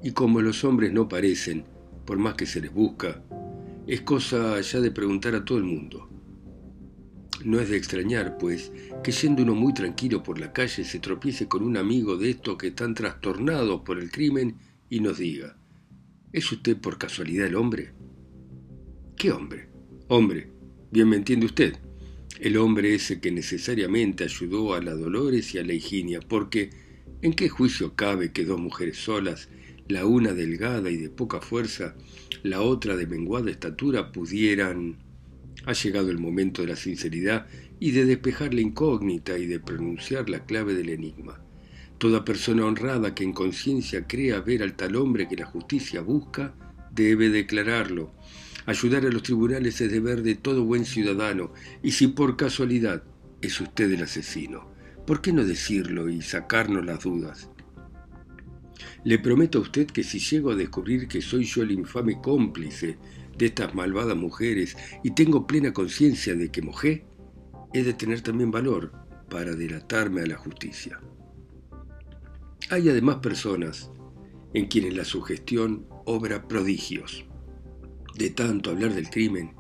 y 0.04 0.12
como 0.12 0.42
los 0.42 0.66
hombres 0.66 0.92
no 0.92 1.08
parecen, 1.08 1.64
por 2.06 2.18
más 2.18 2.34
que 2.34 2.46
se 2.46 2.60
les 2.60 2.74
busca, 2.74 3.24
es 3.88 4.02
cosa 4.02 4.60
ya 4.60 4.82
de 4.82 4.92
preguntar 4.92 5.34
a 5.34 5.46
todo 5.46 5.60
el 5.60 5.64
mundo. 5.64 6.10
No 7.46 7.62
es 7.62 7.70
de 7.70 7.78
extrañar, 7.78 8.38
pues, 8.38 8.74
que 9.02 9.14
yendo 9.14 9.44
uno 9.44 9.56
muy 9.56 9.74
tranquilo 9.74 10.22
por 10.22 10.40
la 10.40 10.52
calle 10.52 10.84
se 10.84 11.00
tropiece 11.00 11.48
con 11.48 11.64
un 11.64 11.78
amigo 11.78 12.18
de 12.18 12.32
estos 12.32 12.58
que 12.58 12.68
están 12.68 12.94
trastornados 12.94 13.82
por 13.82 13.98
el 13.98 14.12
crimen 14.12 14.58
y 14.90 15.00
nos 15.00 15.18
diga, 15.18 15.58
¿es 16.34 16.52
usted 16.52 16.78
por 16.78 16.98
casualidad 16.98 17.48
el 17.48 17.56
hombre? 17.56 17.94
¿Qué 19.16 19.32
hombre? 19.32 19.70
Hombre, 20.08 20.50
bien 20.92 21.10
me 21.10 21.16
entiende 21.16 21.46
usted. 21.46 21.76
El 22.40 22.58
hombre 22.58 22.96
ese 22.96 23.20
que 23.20 23.32
necesariamente 23.32 24.24
ayudó 24.24 24.74
a 24.74 24.82
la 24.82 24.94
Dolores 24.94 25.54
y 25.54 25.58
a 25.58 25.64
la 25.64 25.74
Higinia, 25.74 26.20
porque 26.22 26.70
¿en 27.22 27.34
qué 27.34 27.50
juicio 27.50 27.96
cabe 27.96 28.32
que 28.32 28.46
dos 28.46 28.60
mujeres 28.60 28.98
solas, 28.98 29.50
la 29.88 30.06
una 30.06 30.34
delgada 30.34 30.90
y 30.90 30.98
de 30.98 31.10
poca 31.10 31.42
fuerza, 31.42 31.96
la 32.44 32.62
otra 32.62 32.96
de 32.96 33.08
menguada 33.08 33.52
estatura, 33.52 34.12
pudieran 34.12 34.98
ha 35.66 35.74
llegado 35.74 36.10
el 36.10 36.18
momento 36.18 36.62
de 36.62 36.70
la 36.70 36.76
sinceridad 36.76 37.48
y 37.80 37.92
de 37.92 38.06
despejar 38.06 38.54
la 38.54 38.62
incógnita 38.62 39.38
y 39.38 39.46
de 39.46 39.60
pronunciar 39.60 40.30
la 40.30 40.46
clave 40.46 40.74
del 40.74 40.90
enigma. 40.90 41.42
Toda 42.00 42.24
persona 42.24 42.64
honrada 42.66 43.14
que 43.14 43.26
en 43.26 43.34
conciencia 43.34 44.08
crea 44.08 44.40
ver 44.40 44.64
al 44.64 44.74
tal 44.74 44.96
hombre 44.96 45.28
que 45.28 45.36
la 45.36 45.46
justicia 45.46 46.00
busca, 46.00 46.56
debe 46.92 47.30
declararlo. 47.30 48.14
Ayudar 48.66 49.06
a 49.06 49.10
los 49.10 49.22
tribunales 49.22 49.82
es 49.82 49.92
deber 49.92 50.24
de 50.24 50.36
todo 50.36 50.64
buen 50.64 50.86
ciudadano, 50.86 51.52
y 51.84 51.92
si 51.92 52.08
por 52.08 52.38
casualidad 52.38 53.04
es 53.42 53.60
usted 53.60 53.92
el 53.92 54.04
asesino, 54.04 54.72
¿por 55.06 55.22
qué 55.22 55.34
no 55.34 55.44
decirlo 55.44 56.08
y 56.08 56.22
sacarnos 56.22 56.86
las 56.86 57.04
dudas? 57.04 57.50
Le 59.04 59.20
prometo 59.20 59.58
a 59.58 59.62
usted 59.62 59.88
que 59.88 60.04
si 60.06 60.20
llego 60.20 60.52
a 60.52 60.56
descubrir 60.56 61.10
que 61.10 61.22
soy 61.22 61.44
yo 61.44 61.64
el 61.64 61.72
infame 61.72 62.22
cómplice 62.22 62.98
de 63.38 63.46
estas 63.46 63.76
malvadas 63.76 64.16
mujeres 64.16 64.78
y 65.04 65.12
tengo 65.12 65.46
plena 65.46 65.74
conciencia 65.74 66.34
de 66.34 66.50
que 66.50 66.62
mojé, 66.62 67.06
he 67.74 67.84
de 67.84 67.94
tener 67.94 68.22
también 68.22 68.52
valor 68.52 68.94
para 69.30 69.54
delatarme 69.54 70.22
a 70.22 70.28
la 70.28 70.38
justicia. 70.38 71.02
Hay 72.72 72.88
además 72.88 73.16
personas 73.16 73.90
en 74.54 74.68
quienes 74.68 74.94
la 74.94 75.04
sugestión 75.04 75.88
obra 76.06 76.48
prodigios. 76.48 77.26
De 78.16 78.30
tanto 78.30 78.70
hablar 78.70 78.94
del 78.94 79.10
crimen 79.10 79.56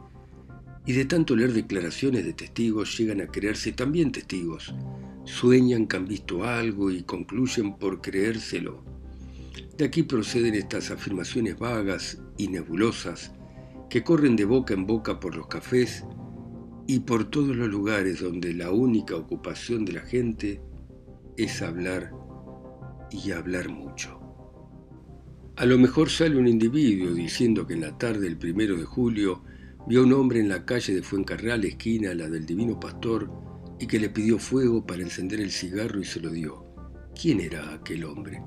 y 0.85 0.93
de 0.93 1.05
tanto 1.05 1.35
leer 1.35 1.53
declaraciones 1.53 2.23
de 2.23 2.33
testigos 2.33 2.95
llegan 2.95 3.21
a 3.21 3.25
creerse 3.25 3.71
también 3.71 4.11
testigos. 4.11 4.75
Sueñan 5.23 5.87
que 5.87 5.97
han 5.97 6.07
visto 6.07 6.43
algo 6.43 6.91
y 6.91 7.01
concluyen 7.01 7.79
por 7.79 7.99
creérselo. 7.99 8.83
De 9.75 9.85
aquí 9.85 10.03
proceden 10.03 10.53
estas 10.53 10.91
afirmaciones 10.91 11.57
vagas 11.57 12.21
y 12.37 12.47
nebulosas 12.47 13.31
que 13.89 14.03
corren 14.03 14.35
de 14.35 14.45
boca 14.45 14.75
en 14.75 14.85
boca 14.85 15.19
por 15.19 15.35
los 15.35 15.47
cafés 15.47 16.05
y 16.85 16.99
por 16.99 17.27
todos 17.31 17.55
los 17.55 17.69
lugares 17.69 18.19
donde 18.19 18.53
la 18.53 18.69
única 18.69 19.15
ocupación 19.15 19.83
de 19.83 19.93
la 19.93 20.01
gente 20.01 20.61
es 21.37 21.63
hablar 21.63 22.18
y 23.11 23.31
hablar 23.31 23.69
mucho. 23.69 24.19
A 25.55 25.65
lo 25.65 25.77
mejor 25.77 26.09
sale 26.09 26.37
un 26.37 26.47
individuo 26.47 27.13
diciendo 27.13 27.67
que 27.67 27.73
en 27.73 27.81
la 27.81 27.97
tarde 27.97 28.21
del 28.21 28.37
primero 28.37 28.77
de 28.77 28.85
julio 28.85 29.43
vio 29.87 30.01
a 30.01 30.03
un 30.03 30.13
hombre 30.13 30.39
en 30.39 30.49
la 30.49 30.65
calle 30.65 30.95
de 30.95 31.01
Fuencarral, 31.01 31.65
esquina 31.65 32.13
la 32.13 32.29
del 32.29 32.45
Divino 32.45 32.79
Pastor, 32.79 33.29
y 33.79 33.87
que 33.87 33.99
le 33.99 34.09
pidió 34.09 34.39
fuego 34.39 34.85
para 34.85 35.01
encender 35.01 35.39
el 35.39 35.51
cigarro 35.51 35.99
y 35.99 36.05
se 36.05 36.19
lo 36.19 36.29
dio. 36.29 36.65
¿Quién 37.19 37.39
era 37.39 37.73
aquel 37.73 38.05
hombre? 38.05 38.41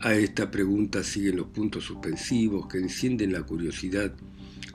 A 0.00 0.14
esta 0.14 0.50
pregunta 0.50 1.02
siguen 1.02 1.36
los 1.36 1.48
puntos 1.48 1.84
suspensivos 1.84 2.68
que 2.68 2.78
encienden 2.78 3.32
la 3.32 3.42
curiosidad 3.42 4.14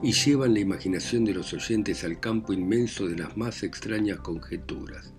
y 0.02 0.12
llevan 0.12 0.52
la 0.54 0.60
imaginación 0.60 1.24
de 1.24 1.34
los 1.34 1.52
oyentes 1.54 2.04
al 2.04 2.20
campo 2.20 2.52
inmenso 2.52 3.06
de 3.08 3.16
las 3.16 3.36
más 3.36 3.62
extrañas 3.62 4.20
conjeturas. 4.20 5.14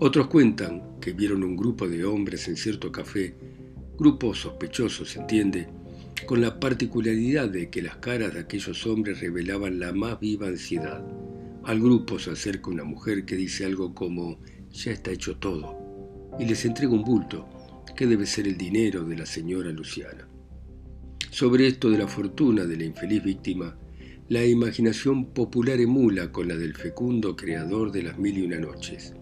Otros 0.00 0.26
cuentan 0.26 0.98
que 1.00 1.12
vieron 1.12 1.44
un 1.44 1.56
grupo 1.56 1.88
de 1.88 2.04
hombres 2.04 2.48
en 2.48 2.56
cierto 2.56 2.90
café, 2.90 3.34
grupo 3.96 4.34
sospechoso, 4.34 5.04
se 5.04 5.20
entiende, 5.20 5.68
con 6.26 6.40
la 6.40 6.58
particularidad 6.58 7.48
de 7.48 7.70
que 7.70 7.82
las 7.82 7.96
caras 7.96 8.34
de 8.34 8.40
aquellos 8.40 8.86
hombres 8.86 9.20
revelaban 9.20 9.78
la 9.78 9.92
más 9.92 10.18
viva 10.20 10.48
ansiedad. 10.48 11.04
Al 11.64 11.80
grupo 11.80 12.18
se 12.18 12.30
acerca 12.30 12.70
una 12.70 12.84
mujer 12.84 13.24
que 13.24 13.36
dice 13.36 13.64
algo 13.64 13.94
como, 13.94 14.38
ya 14.70 14.92
está 14.92 15.10
hecho 15.10 15.36
todo, 15.36 15.78
y 16.38 16.44
les 16.44 16.64
entrega 16.64 16.92
un 16.92 17.04
bulto, 17.04 17.48
que 17.96 18.06
debe 18.06 18.26
ser 18.26 18.48
el 18.48 18.56
dinero 18.56 19.04
de 19.04 19.16
la 19.16 19.26
señora 19.26 19.70
Luciana. 19.70 20.28
Sobre 21.30 21.66
esto 21.66 21.90
de 21.90 21.98
la 21.98 22.08
fortuna 22.08 22.64
de 22.64 22.76
la 22.76 22.84
infeliz 22.84 23.22
víctima, 23.22 23.76
la 24.28 24.44
imaginación 24.44 25.26
popular 25.32 25.80
emula 25.80 26.32
con 26.32 26.48
la 26.48 26.56
del 26.56 26.74
fecundo 26.74 27.36
creador 27.36 27.92
de 27.92 28.02
las 28.02 28.18
mil 28.18 28.38
y 28.38 28.42
una 28.42 28.58
noches. 28.58 29.14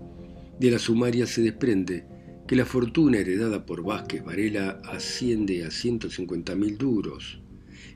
De 0.62 0.70
la 0.70 0.78
sumaria 0.78 1.26
se 1.26 1.42
desprende 1.42 2.04
que 2.46 2.54
la 2.54 2.64
fortuna 2.64 3.18
heredada 3.18 3.66
por 3.66 3.82
Vázquez 3.82 4.22
Varela 4.22 4.80
asciende 4.84 5.64
a 5.64 5.72
150 5.72 6.54
mil 6.54 6.78
duros 6.78 7.42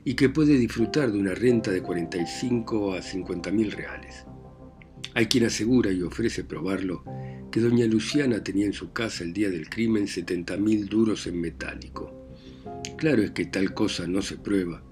y 0.03 0.15
que 0.15 0.27
puede 0.27 0.57
disfrutar 0.57 1.13
de 1.13 1.17
una 1.17 1.33
renta 1.33 1.71
de 1.71 1.81
45 1.81 2.93
a 2.93 3.01
50 3.01 3.51
mil 3.51 3.71
reales. 3.71 4.25
Hay 5.13 5.27
quien 5.27 5.45
asegura 5.45 5.93
y 5.93 6.01
ofrece 6.01 6.43
probarlo 6.43 7.05
que 7.53 7.61
doña 7.61 7.85
Luciana 7.85 8.43
tenía 8.43 8.65
en 8.65 8.73
su 8.73 8.91
casa 8.91 9.23
el 9.23 9.31
día 9.31 9.49
del 9.49 9.69
crimen 9.69 10.05
70 10.05 10.57
mil 10.57 10.87
duros 10.87 11.25
en 11.25 11.39
metálico. 11.39 12.35
Claro 12.97 13.23
es 13.23 13.31
que 13.31 13.45
tal 13.45 13.73
cosa 13.73 14.07
no 14.07 14.21
se 14.21 14.35
prueba, 14.35 14.83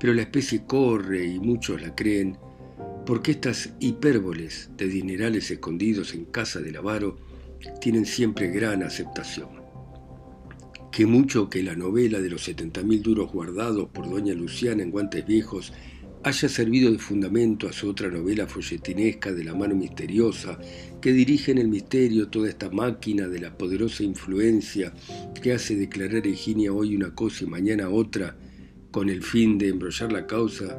pero 0.00 0.12
la 0.12 0.22
especie 0.22 0.66
corre 0.66 1.24
y 1.24 1.38
muchos 1.38 1.80
la 1.82 1.94
creen, 1.94 2.36
porque 3.04 3.32
estas 3.32 3.70
hipérboles 3.80 4.70
de 4.76 4.86
dinerales 4.86 5.50
escondidos 5.50 6.14
en 6.14 6.24
casa 6.26 6.60
del 6.60 6.76
avaro 6.76 7.16
tienen 7.80 8.06
siempre 8.06 8.48
gran 8.48 8.82
aceptación. 8.82 9.48
Que 10.90 11.06
mucho 11.06 11.48
que 11.48 11.62
la 11.62 11.74
novela 11.74 12.20
de 12.20 12.30
los 12.30 12.48
70.000 12.48 13.00
duros 13.00 13.32
guardados 13.32 13.88
por 13.88 14.08
doña 14.08 14.34
Luciana 14.34 14.82
en 14.82 14.90
guantes 14.90 15.26
viejos 15.26 15.72
haya 16.24 16.48
servido 16.48 16.92
de 16.92 16.98
fundamento 16.98 17.68
a 17.68 17.72
su 17.72 17.88
otra 17.88 18.08
novela 18.08 18.46
folletinesca 18.46 19.32
de 19.32 19.42
la 19.42 19.54
mano 19.54 19.74
misteriosa, 19.74 20.58
que 21.00 21.12
dirige 21.12 21.50
en 21.50 21.58
el 21.58 21.68
misterio 21.68 22.28
toda 22.28 22.48
esta 22.48 22.70
máquina 22.70 23.26
de 23.26 23.40
la 23.40 23.56
poderosa 23.58 24.04
influencia 24.04 24.92
que 25.42 25.52
hace 25.52 25.74
declarar 25.74 26.24
a 26.24 26.28
Eginia 26.28 26.72
hoy 26.72 26.94
una 26.94 27.12
cosa 27.12 27.42
y 27.42 27.48
mañana 27.48 27.88
otra, 27.88 28.36
con 28.92 29.08
el 29.08 29.22
fin 29.22 29.58
de 29.58 29.70
embrollar 29.70 30.12
la 30.12 30.26
causa 30.26 30.78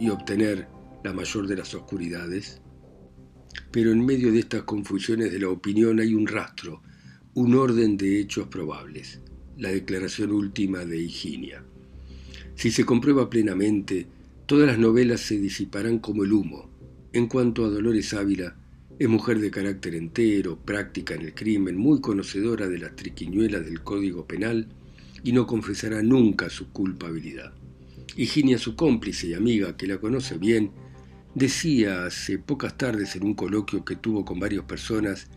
y 0.00 0.08
obtener 0.08 0.77
la 1.04 1.12
mayor 1.12 1.46
de 1.46 1.56
las 1.56 1.74
oscuridades? 1.74 2.60
Pero 3.70 3.92
en 3.92 4.04
medio 4.04 4.32
de 4.32 4.40
estas 4.40 4.62
confusiones 4.62 5.32
de 5.32 5.38
la 5.38 5.48
opinión 5.48 6.00
hay 6.00 6.14
un 6.14 6.26
rastro, 6.26 6.82
un 7.34 7.54
orden 7.54 7.96
de 7.96 8.20
hechos 8.20 8.48
probables, 8.48 9.20
la 9.56 9.70
declaración 9.70 10.32
última 10.32 10.84
de 10.84 10.98
Higinia. 11.00 11.62
Si 12.54 12.70
se 12.70 12.84
comprueba 12.84 13.30
plenamente, 13.30 14.06
todas 14.46 14.66
las 14.66 14.78
novelas 14.78 15.20
se 15.20 15.38
disiparán 15.38 15.98
como 15.98 16.24
el 16.24 16.32
humo. 16.32 16.70
En 17.12 17.26
cuanto 17.26 17.64
a 17.64 17.68
Dolores 17.68 18.12
Ávila, 18.14 18.56
es 18.98 19.08
mujer 19.08 19.38
de 19.38 19.50
carácter 19.52 19.94
entero, 19.94 20.58
práctica 20.58 21.14
en 21.14 21.22
el 21.22 21.34
crimen, 21.34 21.76
muy 21.76 22.00
conocedora 22.00 22.66
de 22.66 22.78
las 22.78 22.96
triquiñuelas 22.96 23.64
del 23.64 23.82
Código 23.82 24.26
Penal 24.26 24.66
y 25.22 25.32
no 25.32 25.46
confesará 25.46 26.02
nunca 26.02 26.50
su 26.50 26.72
culpabilidad. 26.72 27.52
Higinia, 28.16 28.58
su 28.58 28.74
cómplice 28.74 29.28
y 29.28 29.34
amiga, 29.34 29.76
que 29.76 29.86
la 29.86 29.98
conoce 29.98 30.38
bien, 30.38 30.72
decía 31.34 32.04
hace 32.04 32.38
pocas 32.38 32.76
tardes 32.76 33.16
en 33.16 33.24
un 33.24 33.34
coloquio 33.34 33.84
que 33.84 33.96
tuvo 33.96 34.24
con 34.24 34.40
varias 34.40 34.64
personas, 34.64 35.28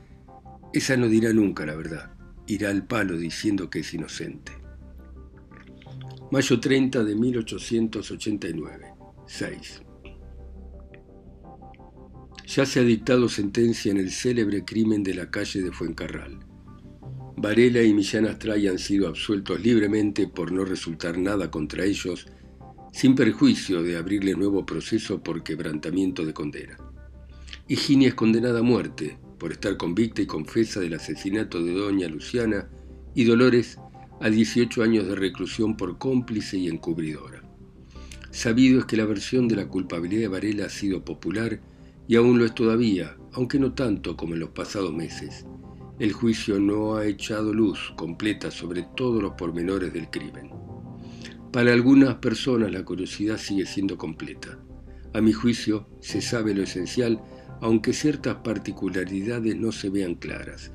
esa 0.73 0.95
no 0.97 1.08
dirá 1.08 1.34
nunca 1.34 1.65
la 1.65 1.75
verdad, 1.75 2.12
irá 2.47 2.69
al 2.69 2.86
palo 2.86 3.17
diciendo 3.17 3.69
que 3.69 3.80
es 3.80 3.93
inocente. 3.93 4.54
Mayo 6.32 6.60
30 6.60 7.04
de 7.04 7.15
1889, 7.15 8.93
6. 9.25 9.82
Ya 12.47 12.65
se 12.65 12.80
ha 12.80 12.84
dictado 12.84 13.30
sentencia 13.30 13.91
en 13.91 13.97
el 13.97 14.12
célebre 14.12 14.63
crimen 14.63 15.04
de 15.04 15.13
la 15.13 15.30
calle 15.30 15.62
de 15.62 15.71
Fuencarral. 15.71 16.39
Varela 17.38 17.82
y 17.82 17.93
Millán 17.93 18.27
Astray 18.27 18.67
han 18.67 18.77
sido 18.77 19.08
absueltos 19.08 19.62
libremente 19.62 20.27
por 20.27 20.51
no 20.51 20.63
resultar 20.63 21.17
nada 21.17 21.49
contra 21.49 21.84
ellos, 21.84 22.27
sin 22.91 23.15
perjuicio 23.15 23.82
de 23.84 23.97
abrirle 23.97 24.36
nuevo 24.36 24.65
proceso 24.65 25.23
por 25.23 25.43
quebrantamiento 25.43 26.25
de 26.25 26.34
condena. 26.34 26.77
Higinia 27.67 28.10
es 28.10 28.15
condenada 28.15 28.60
a 28.60 28.63
muerte 28.63 29.17
por 29.39 29.51
estar 29.51 29.77
convicta 29.77 30.21
y 30.21 30.25
confesa 30.25 30.80
del 30.80 30.93
asesinato 30.93 31.63
de 31.63 31.73
doña 31.73 32.08
Luciana 32.08 32.69
y 33.15 33.23
Dolores 33.23 33.77
a 34.19 34.30
18 34.30 34.84
años 34.84 35.08
de 35.08 35.15
reclusión 35.15 35.75
por 35.75 35.97
cómplice 35.97 36.58
y 36.58 36.67
encubridora. 36.67 37.41
Sabido 38.30 38.80
es 38.80 38.86
que 38.86 38.97
la 38.97 39.06
versión 39.06 39.47
de 39.47 39.56
la 39.56 39.67
culpabilidad 39.67 40.21
de 40.21 40.27
Varela 40.27 40.65
ha 40.65 40.69
sido 40.69 41.04
popular 41.04 41.60
y 42.08 42.15
aún 42.15 42.38
lo 42.39 42.45
es 42.45 42.54
todavía, 42.54 43.17
aunque 43.34 43.58
no 43.58 43.73
tanto 43.73 44.15
como 44.15 44.34
en 44.34 44.41
los 44.41 44.49
pasados 44.49 44.93
meses. 44.93 45.45
El 45.99 46.13
juicio 46.13 46.60
no 46.60 46.95
ha 46.95 47.06
echado 47.06 47.54
luz 47.54 47.93
completa 47.95 48.51
sobre 48.51 48.86
todos 48.95 49.21
los 49.21 49.34
pormenores 49.34 49.93
del 49.93 50.10
crimen. 50.10 50.49
Para 51.52 51.74
algunas 51.74 52.16
personas 52.16 52.72
la 52.72 52.86
curiosidad 52.86 53.38
sigue 53.38 53.66
siendo 53.66 53.98
completa. 53.98 54.58
A 55.14 55.20
mi 55.20 55.34
juicio 55.34 55.90
se 56.00 56.22
sabe 56.22 56.54
lo 56.54 56.64
esencial, 56.64 57.22
aunque 57.60 57.92
ciertas 57.92 58.36
particularidades 58.38 59.58
no 59.58 59.74
se 59.74 59.90
vean 59.90 60.16
claras. 60.16 60.72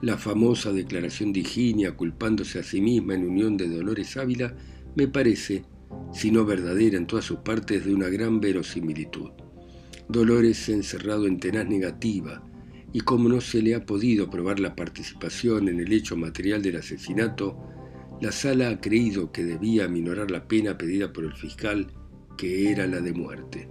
La 0.00 0.16
famosa 0.16 0.72
declaración 0.72 1.34
de 1.34 1.40
Higinia 1.40 1.96
culpándose 1.96 2.58
a 2.58 2.62
sí 2.62 2.80
misma 2.80 3.14
en 3.14 3.28
unión 3.28 3.58
de 3.58 3.68
Dolores 3.68 4.16
Ávila 4.16 4.54
me 4.94 5.06
parece, 5.06 5.64
si 6.14 6.30
no 6.30 6.46
verdadera 6.46 6.96
en 6.96 7.06
todas 7.06 7.26
sus 7.26 7.40
partes, 7.40 7.84
de 7.84 7.94
una 7.94 8.08
gran 8.08 8.40
verosimilitud. 8.40 9.30
Dolores 10.08 10.56
se 10.56 10.72
ha 10.72 10.76
encerrado 10.76 11.26
en 11.26 11.38
tenaz 11.38 11.66
negativa, 11.68 12.42
y 12.94 13.00
como 13.00 13.28
no 13.28 13.42
se 13.42 13.60
le 13.60 13.74
ha 13.74 13.84
podido 13.84 14.30
probar 14.30 14.60
la 14.60 14.74
participación 14.74 15.68
en 15.68 15.80
el 15.80 15.92
hecho 15.92 16.16
material 16.16 16.62
del 16.62 16.76
asesinato, 16.76 17.75
la 18.20 18.32
sala 18.32 18.70
ha 18.70 18.80
creído 18.80 19.30
que 19.30 19.44
debía 19.44 19.88
minorar 19.88 20.30
la 20.30 20.48
pena 20.48 20.78
pedida 20.78 21.12
por 21.12 21.24
el 21.24 21.34
fiscal, 21.34 21.88
que 22.38 22.70
era 22.70 22.86
la 22.86 23.00
de 23.00 23.12
muerte. 23.12 23.68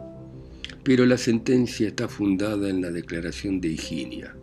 Pero 0.83 1.05
la 1.05 1.17
sentencia 1.17 1.87
está 1.87 2.07
fundada 2.07 2.69
en 2.69 2.81
la 2.81 2.91
declaración 2.91 3.59
de 3.59 3.69
Higinia. 3.69 4.35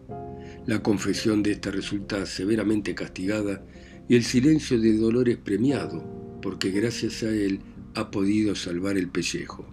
La 0.66 0.82
confesión 0.82 1.42
de 1.42 1.52
esta 1.52 1.70
resulta 1.70 2.26
severamente 2.26 2.94
castigada 2.94 3.64
y 4.08 4.16
el 4.16 4.24
silencio 4.24 4.80
de 4.80 4.96
Dolores 4.96 5.36
premiado, 5.36 6.38
porque 6.42 6.70
gracias 6.70 7.22
a 7.22 7.30
él 7.30 7.60
ha 7.94 8.10
podido 8.10 8.54
salvar 8.54 8.96
el 8.96 9.08
pellejo. 9.08 9.66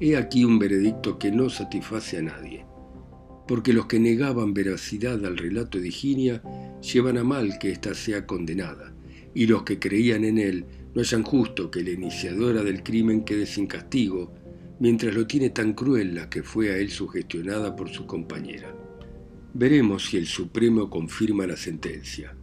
He 0.00 0.16
aquí 0.16 0.44
un 0.44 0.58
veredicto 0.58 1.18
que 1.18 1.30
no 1.30 1.48
satisface 1.50 2.18
a 2.18 2.22
nadie, 2.22 2.64
porque 3.46 3.72
los 3.72 3.86
que 3.86 4.00
negaban 4.00 4.54
veracidad 4.54 5.24
al 5.24 5.36
relato 5.36 5.78
de 5.78 5.88
Higinia 5.88 6.42
llevan 6.80 7.18
a 7.18 7.24
mal 7.24 7.58
que 7.60 7.70
ésta 7.70 7.94
sea 7.94 8.26
condenada, 8.26 8.91
y 9.34 9.46
los 9.46 9.62
que 9.62 9.78
creían 9.78 10.24
en 10.24 10.38
él 10.38 10.64
no 10.94 11.00
hallan 11.00 11.22
justo 11.22 11.70
que 11.70 11.82
la 11.82 11.90
iniciadora 11.90 12.62
del 12.62 12.82
crimen 12.82 13.24
quede 13.24 13.46
sin 13.46 13.66
castigo, 13.66 14.32
mientras 14.78 15.14
lo 15.14 15.26
tiene 15.26 15.50
tan 15.50 15.72
cruel 15.72 16.14
la 16.14 16.28
que 16.28 16.42
fue 16.42 16.70
a 16.70 16.76
él 16.76 16.90
sugestionada 16.90 17.74
por 17.74 17.88
su 17.88 18.06
compañera. 18.06 18.74
Veremos 19.54 20.06
si 20.06 20.16
el 20.16 20.26
Supremo 20.26 20.90
confirma 20.90 21.46
la 21.46 21.56
sentencia. 21.56 22.36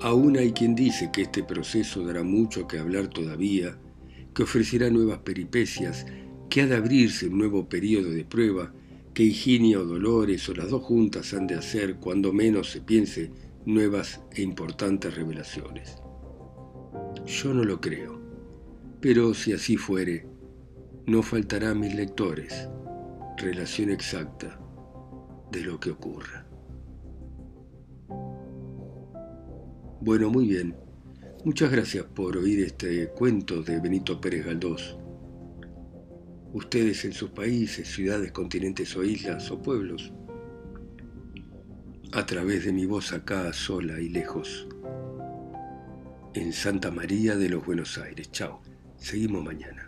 Aún 0.00 0.36
hay 0.36 0.52
quien 0.52 0.74
dice 0.74 1.10
que 1.12 1.22
este 1.22 1.44
proceso 1.44 2.04
dará 2.04 2.22
mucho 2.22 2.66
que 2.66 2.78
hablar 2.78 3.08
todavía, 3.08 3.78
que 4.34 4.42
ofrecerá 4.42 4.90
nuevas 4.90 5.18
peripecias, 5.18 6.06
que 6.48 6.62
ha 6.62 6.66
de 6.66 6.76
abrirse 6.76 7.28
un 7.28 7.38
nuevo 7.38 7.68
periodo 7.68 8.10
de 8.10 8.24
prueba, 8.24 8.74
que 9.14 9.24
Higinia 9.24 9.80
o 9.80 9.84
Dolores 9.84 10.48
o 10.48 10.54
las 10.54 10.70
dos 10.70 10.82
juntas 10.82 11.34
han 11.34 11.46
de 11.46 11.54
hacer, 11.54 11.96
cuando 11.96 12.32
menos 12.32 12.70
se 12.70 12.80
piense, 12.80 13.30
nuevas 13.64 14.20
e 14.34 14.42
importantes 14.42 15.14
revelaciones. 15.14 16.01
Yo 17.26 17.54
no 17.54 17.64
lo 17.64 17.80
creo, 17.80 18.20
pero 19.00 19.34
si 19.34 19.52
así 19.52 19.76
fuere, 19.76 20.26
no 21.06 21.22
faltará 21.22 21.70
a 21.70 21.74
mis 21.74 21.94
lectores 21.94 22.68
relación 23.36 23.90
exacta 23.90 24.58
de 25.50 25.60
lo 25.62 25.78
que 25.80 25.90
ocurra. 25.90 26.46
Bueno, 30.00 30.30
muy 30.30 30.46
bien. 30.46 30.76
Muchas 31.44 31.70
gracias 31.72 32.04
por 32.04 32.36
oír 32.36 32.60
este 32.60 33.08
cuento 33.08 33.62
de 33.62 33.80
Benito 33.80 34.20
Pérez 34.20 34.46
Galdós. 34.46 34.96
Ustedes 36.52 37.04
en 37.04 37.12
sus 37.12 37.30
países, 37.30 37.88
ciudades, 37.88 38.30
continentes 38.30 38.96
o 38.96 39.02
islas 39.02 39.50
o 39.50 39.60
pueblos, 39.60 40.12
a 42.12 42.26
través 42.26 42.64
de 42.64 42.72
mi 42.72 42.84
voz 42.86 43.12
acá, 43.12 43.52
sola 43.52 44.00
y 44.00 44.08
lejos 44.08 44.68
en 46.34 46.52
Santa 46.52 46.90
María 46.90 47.36
de 47.36 47.48
los 47.48 47.64
Buenos 47.64 47.98
Aires. 47.98 48.30
Chao. 48.30 48.62
Seguimos 48.96 49.44
mañana. 49.44 49.81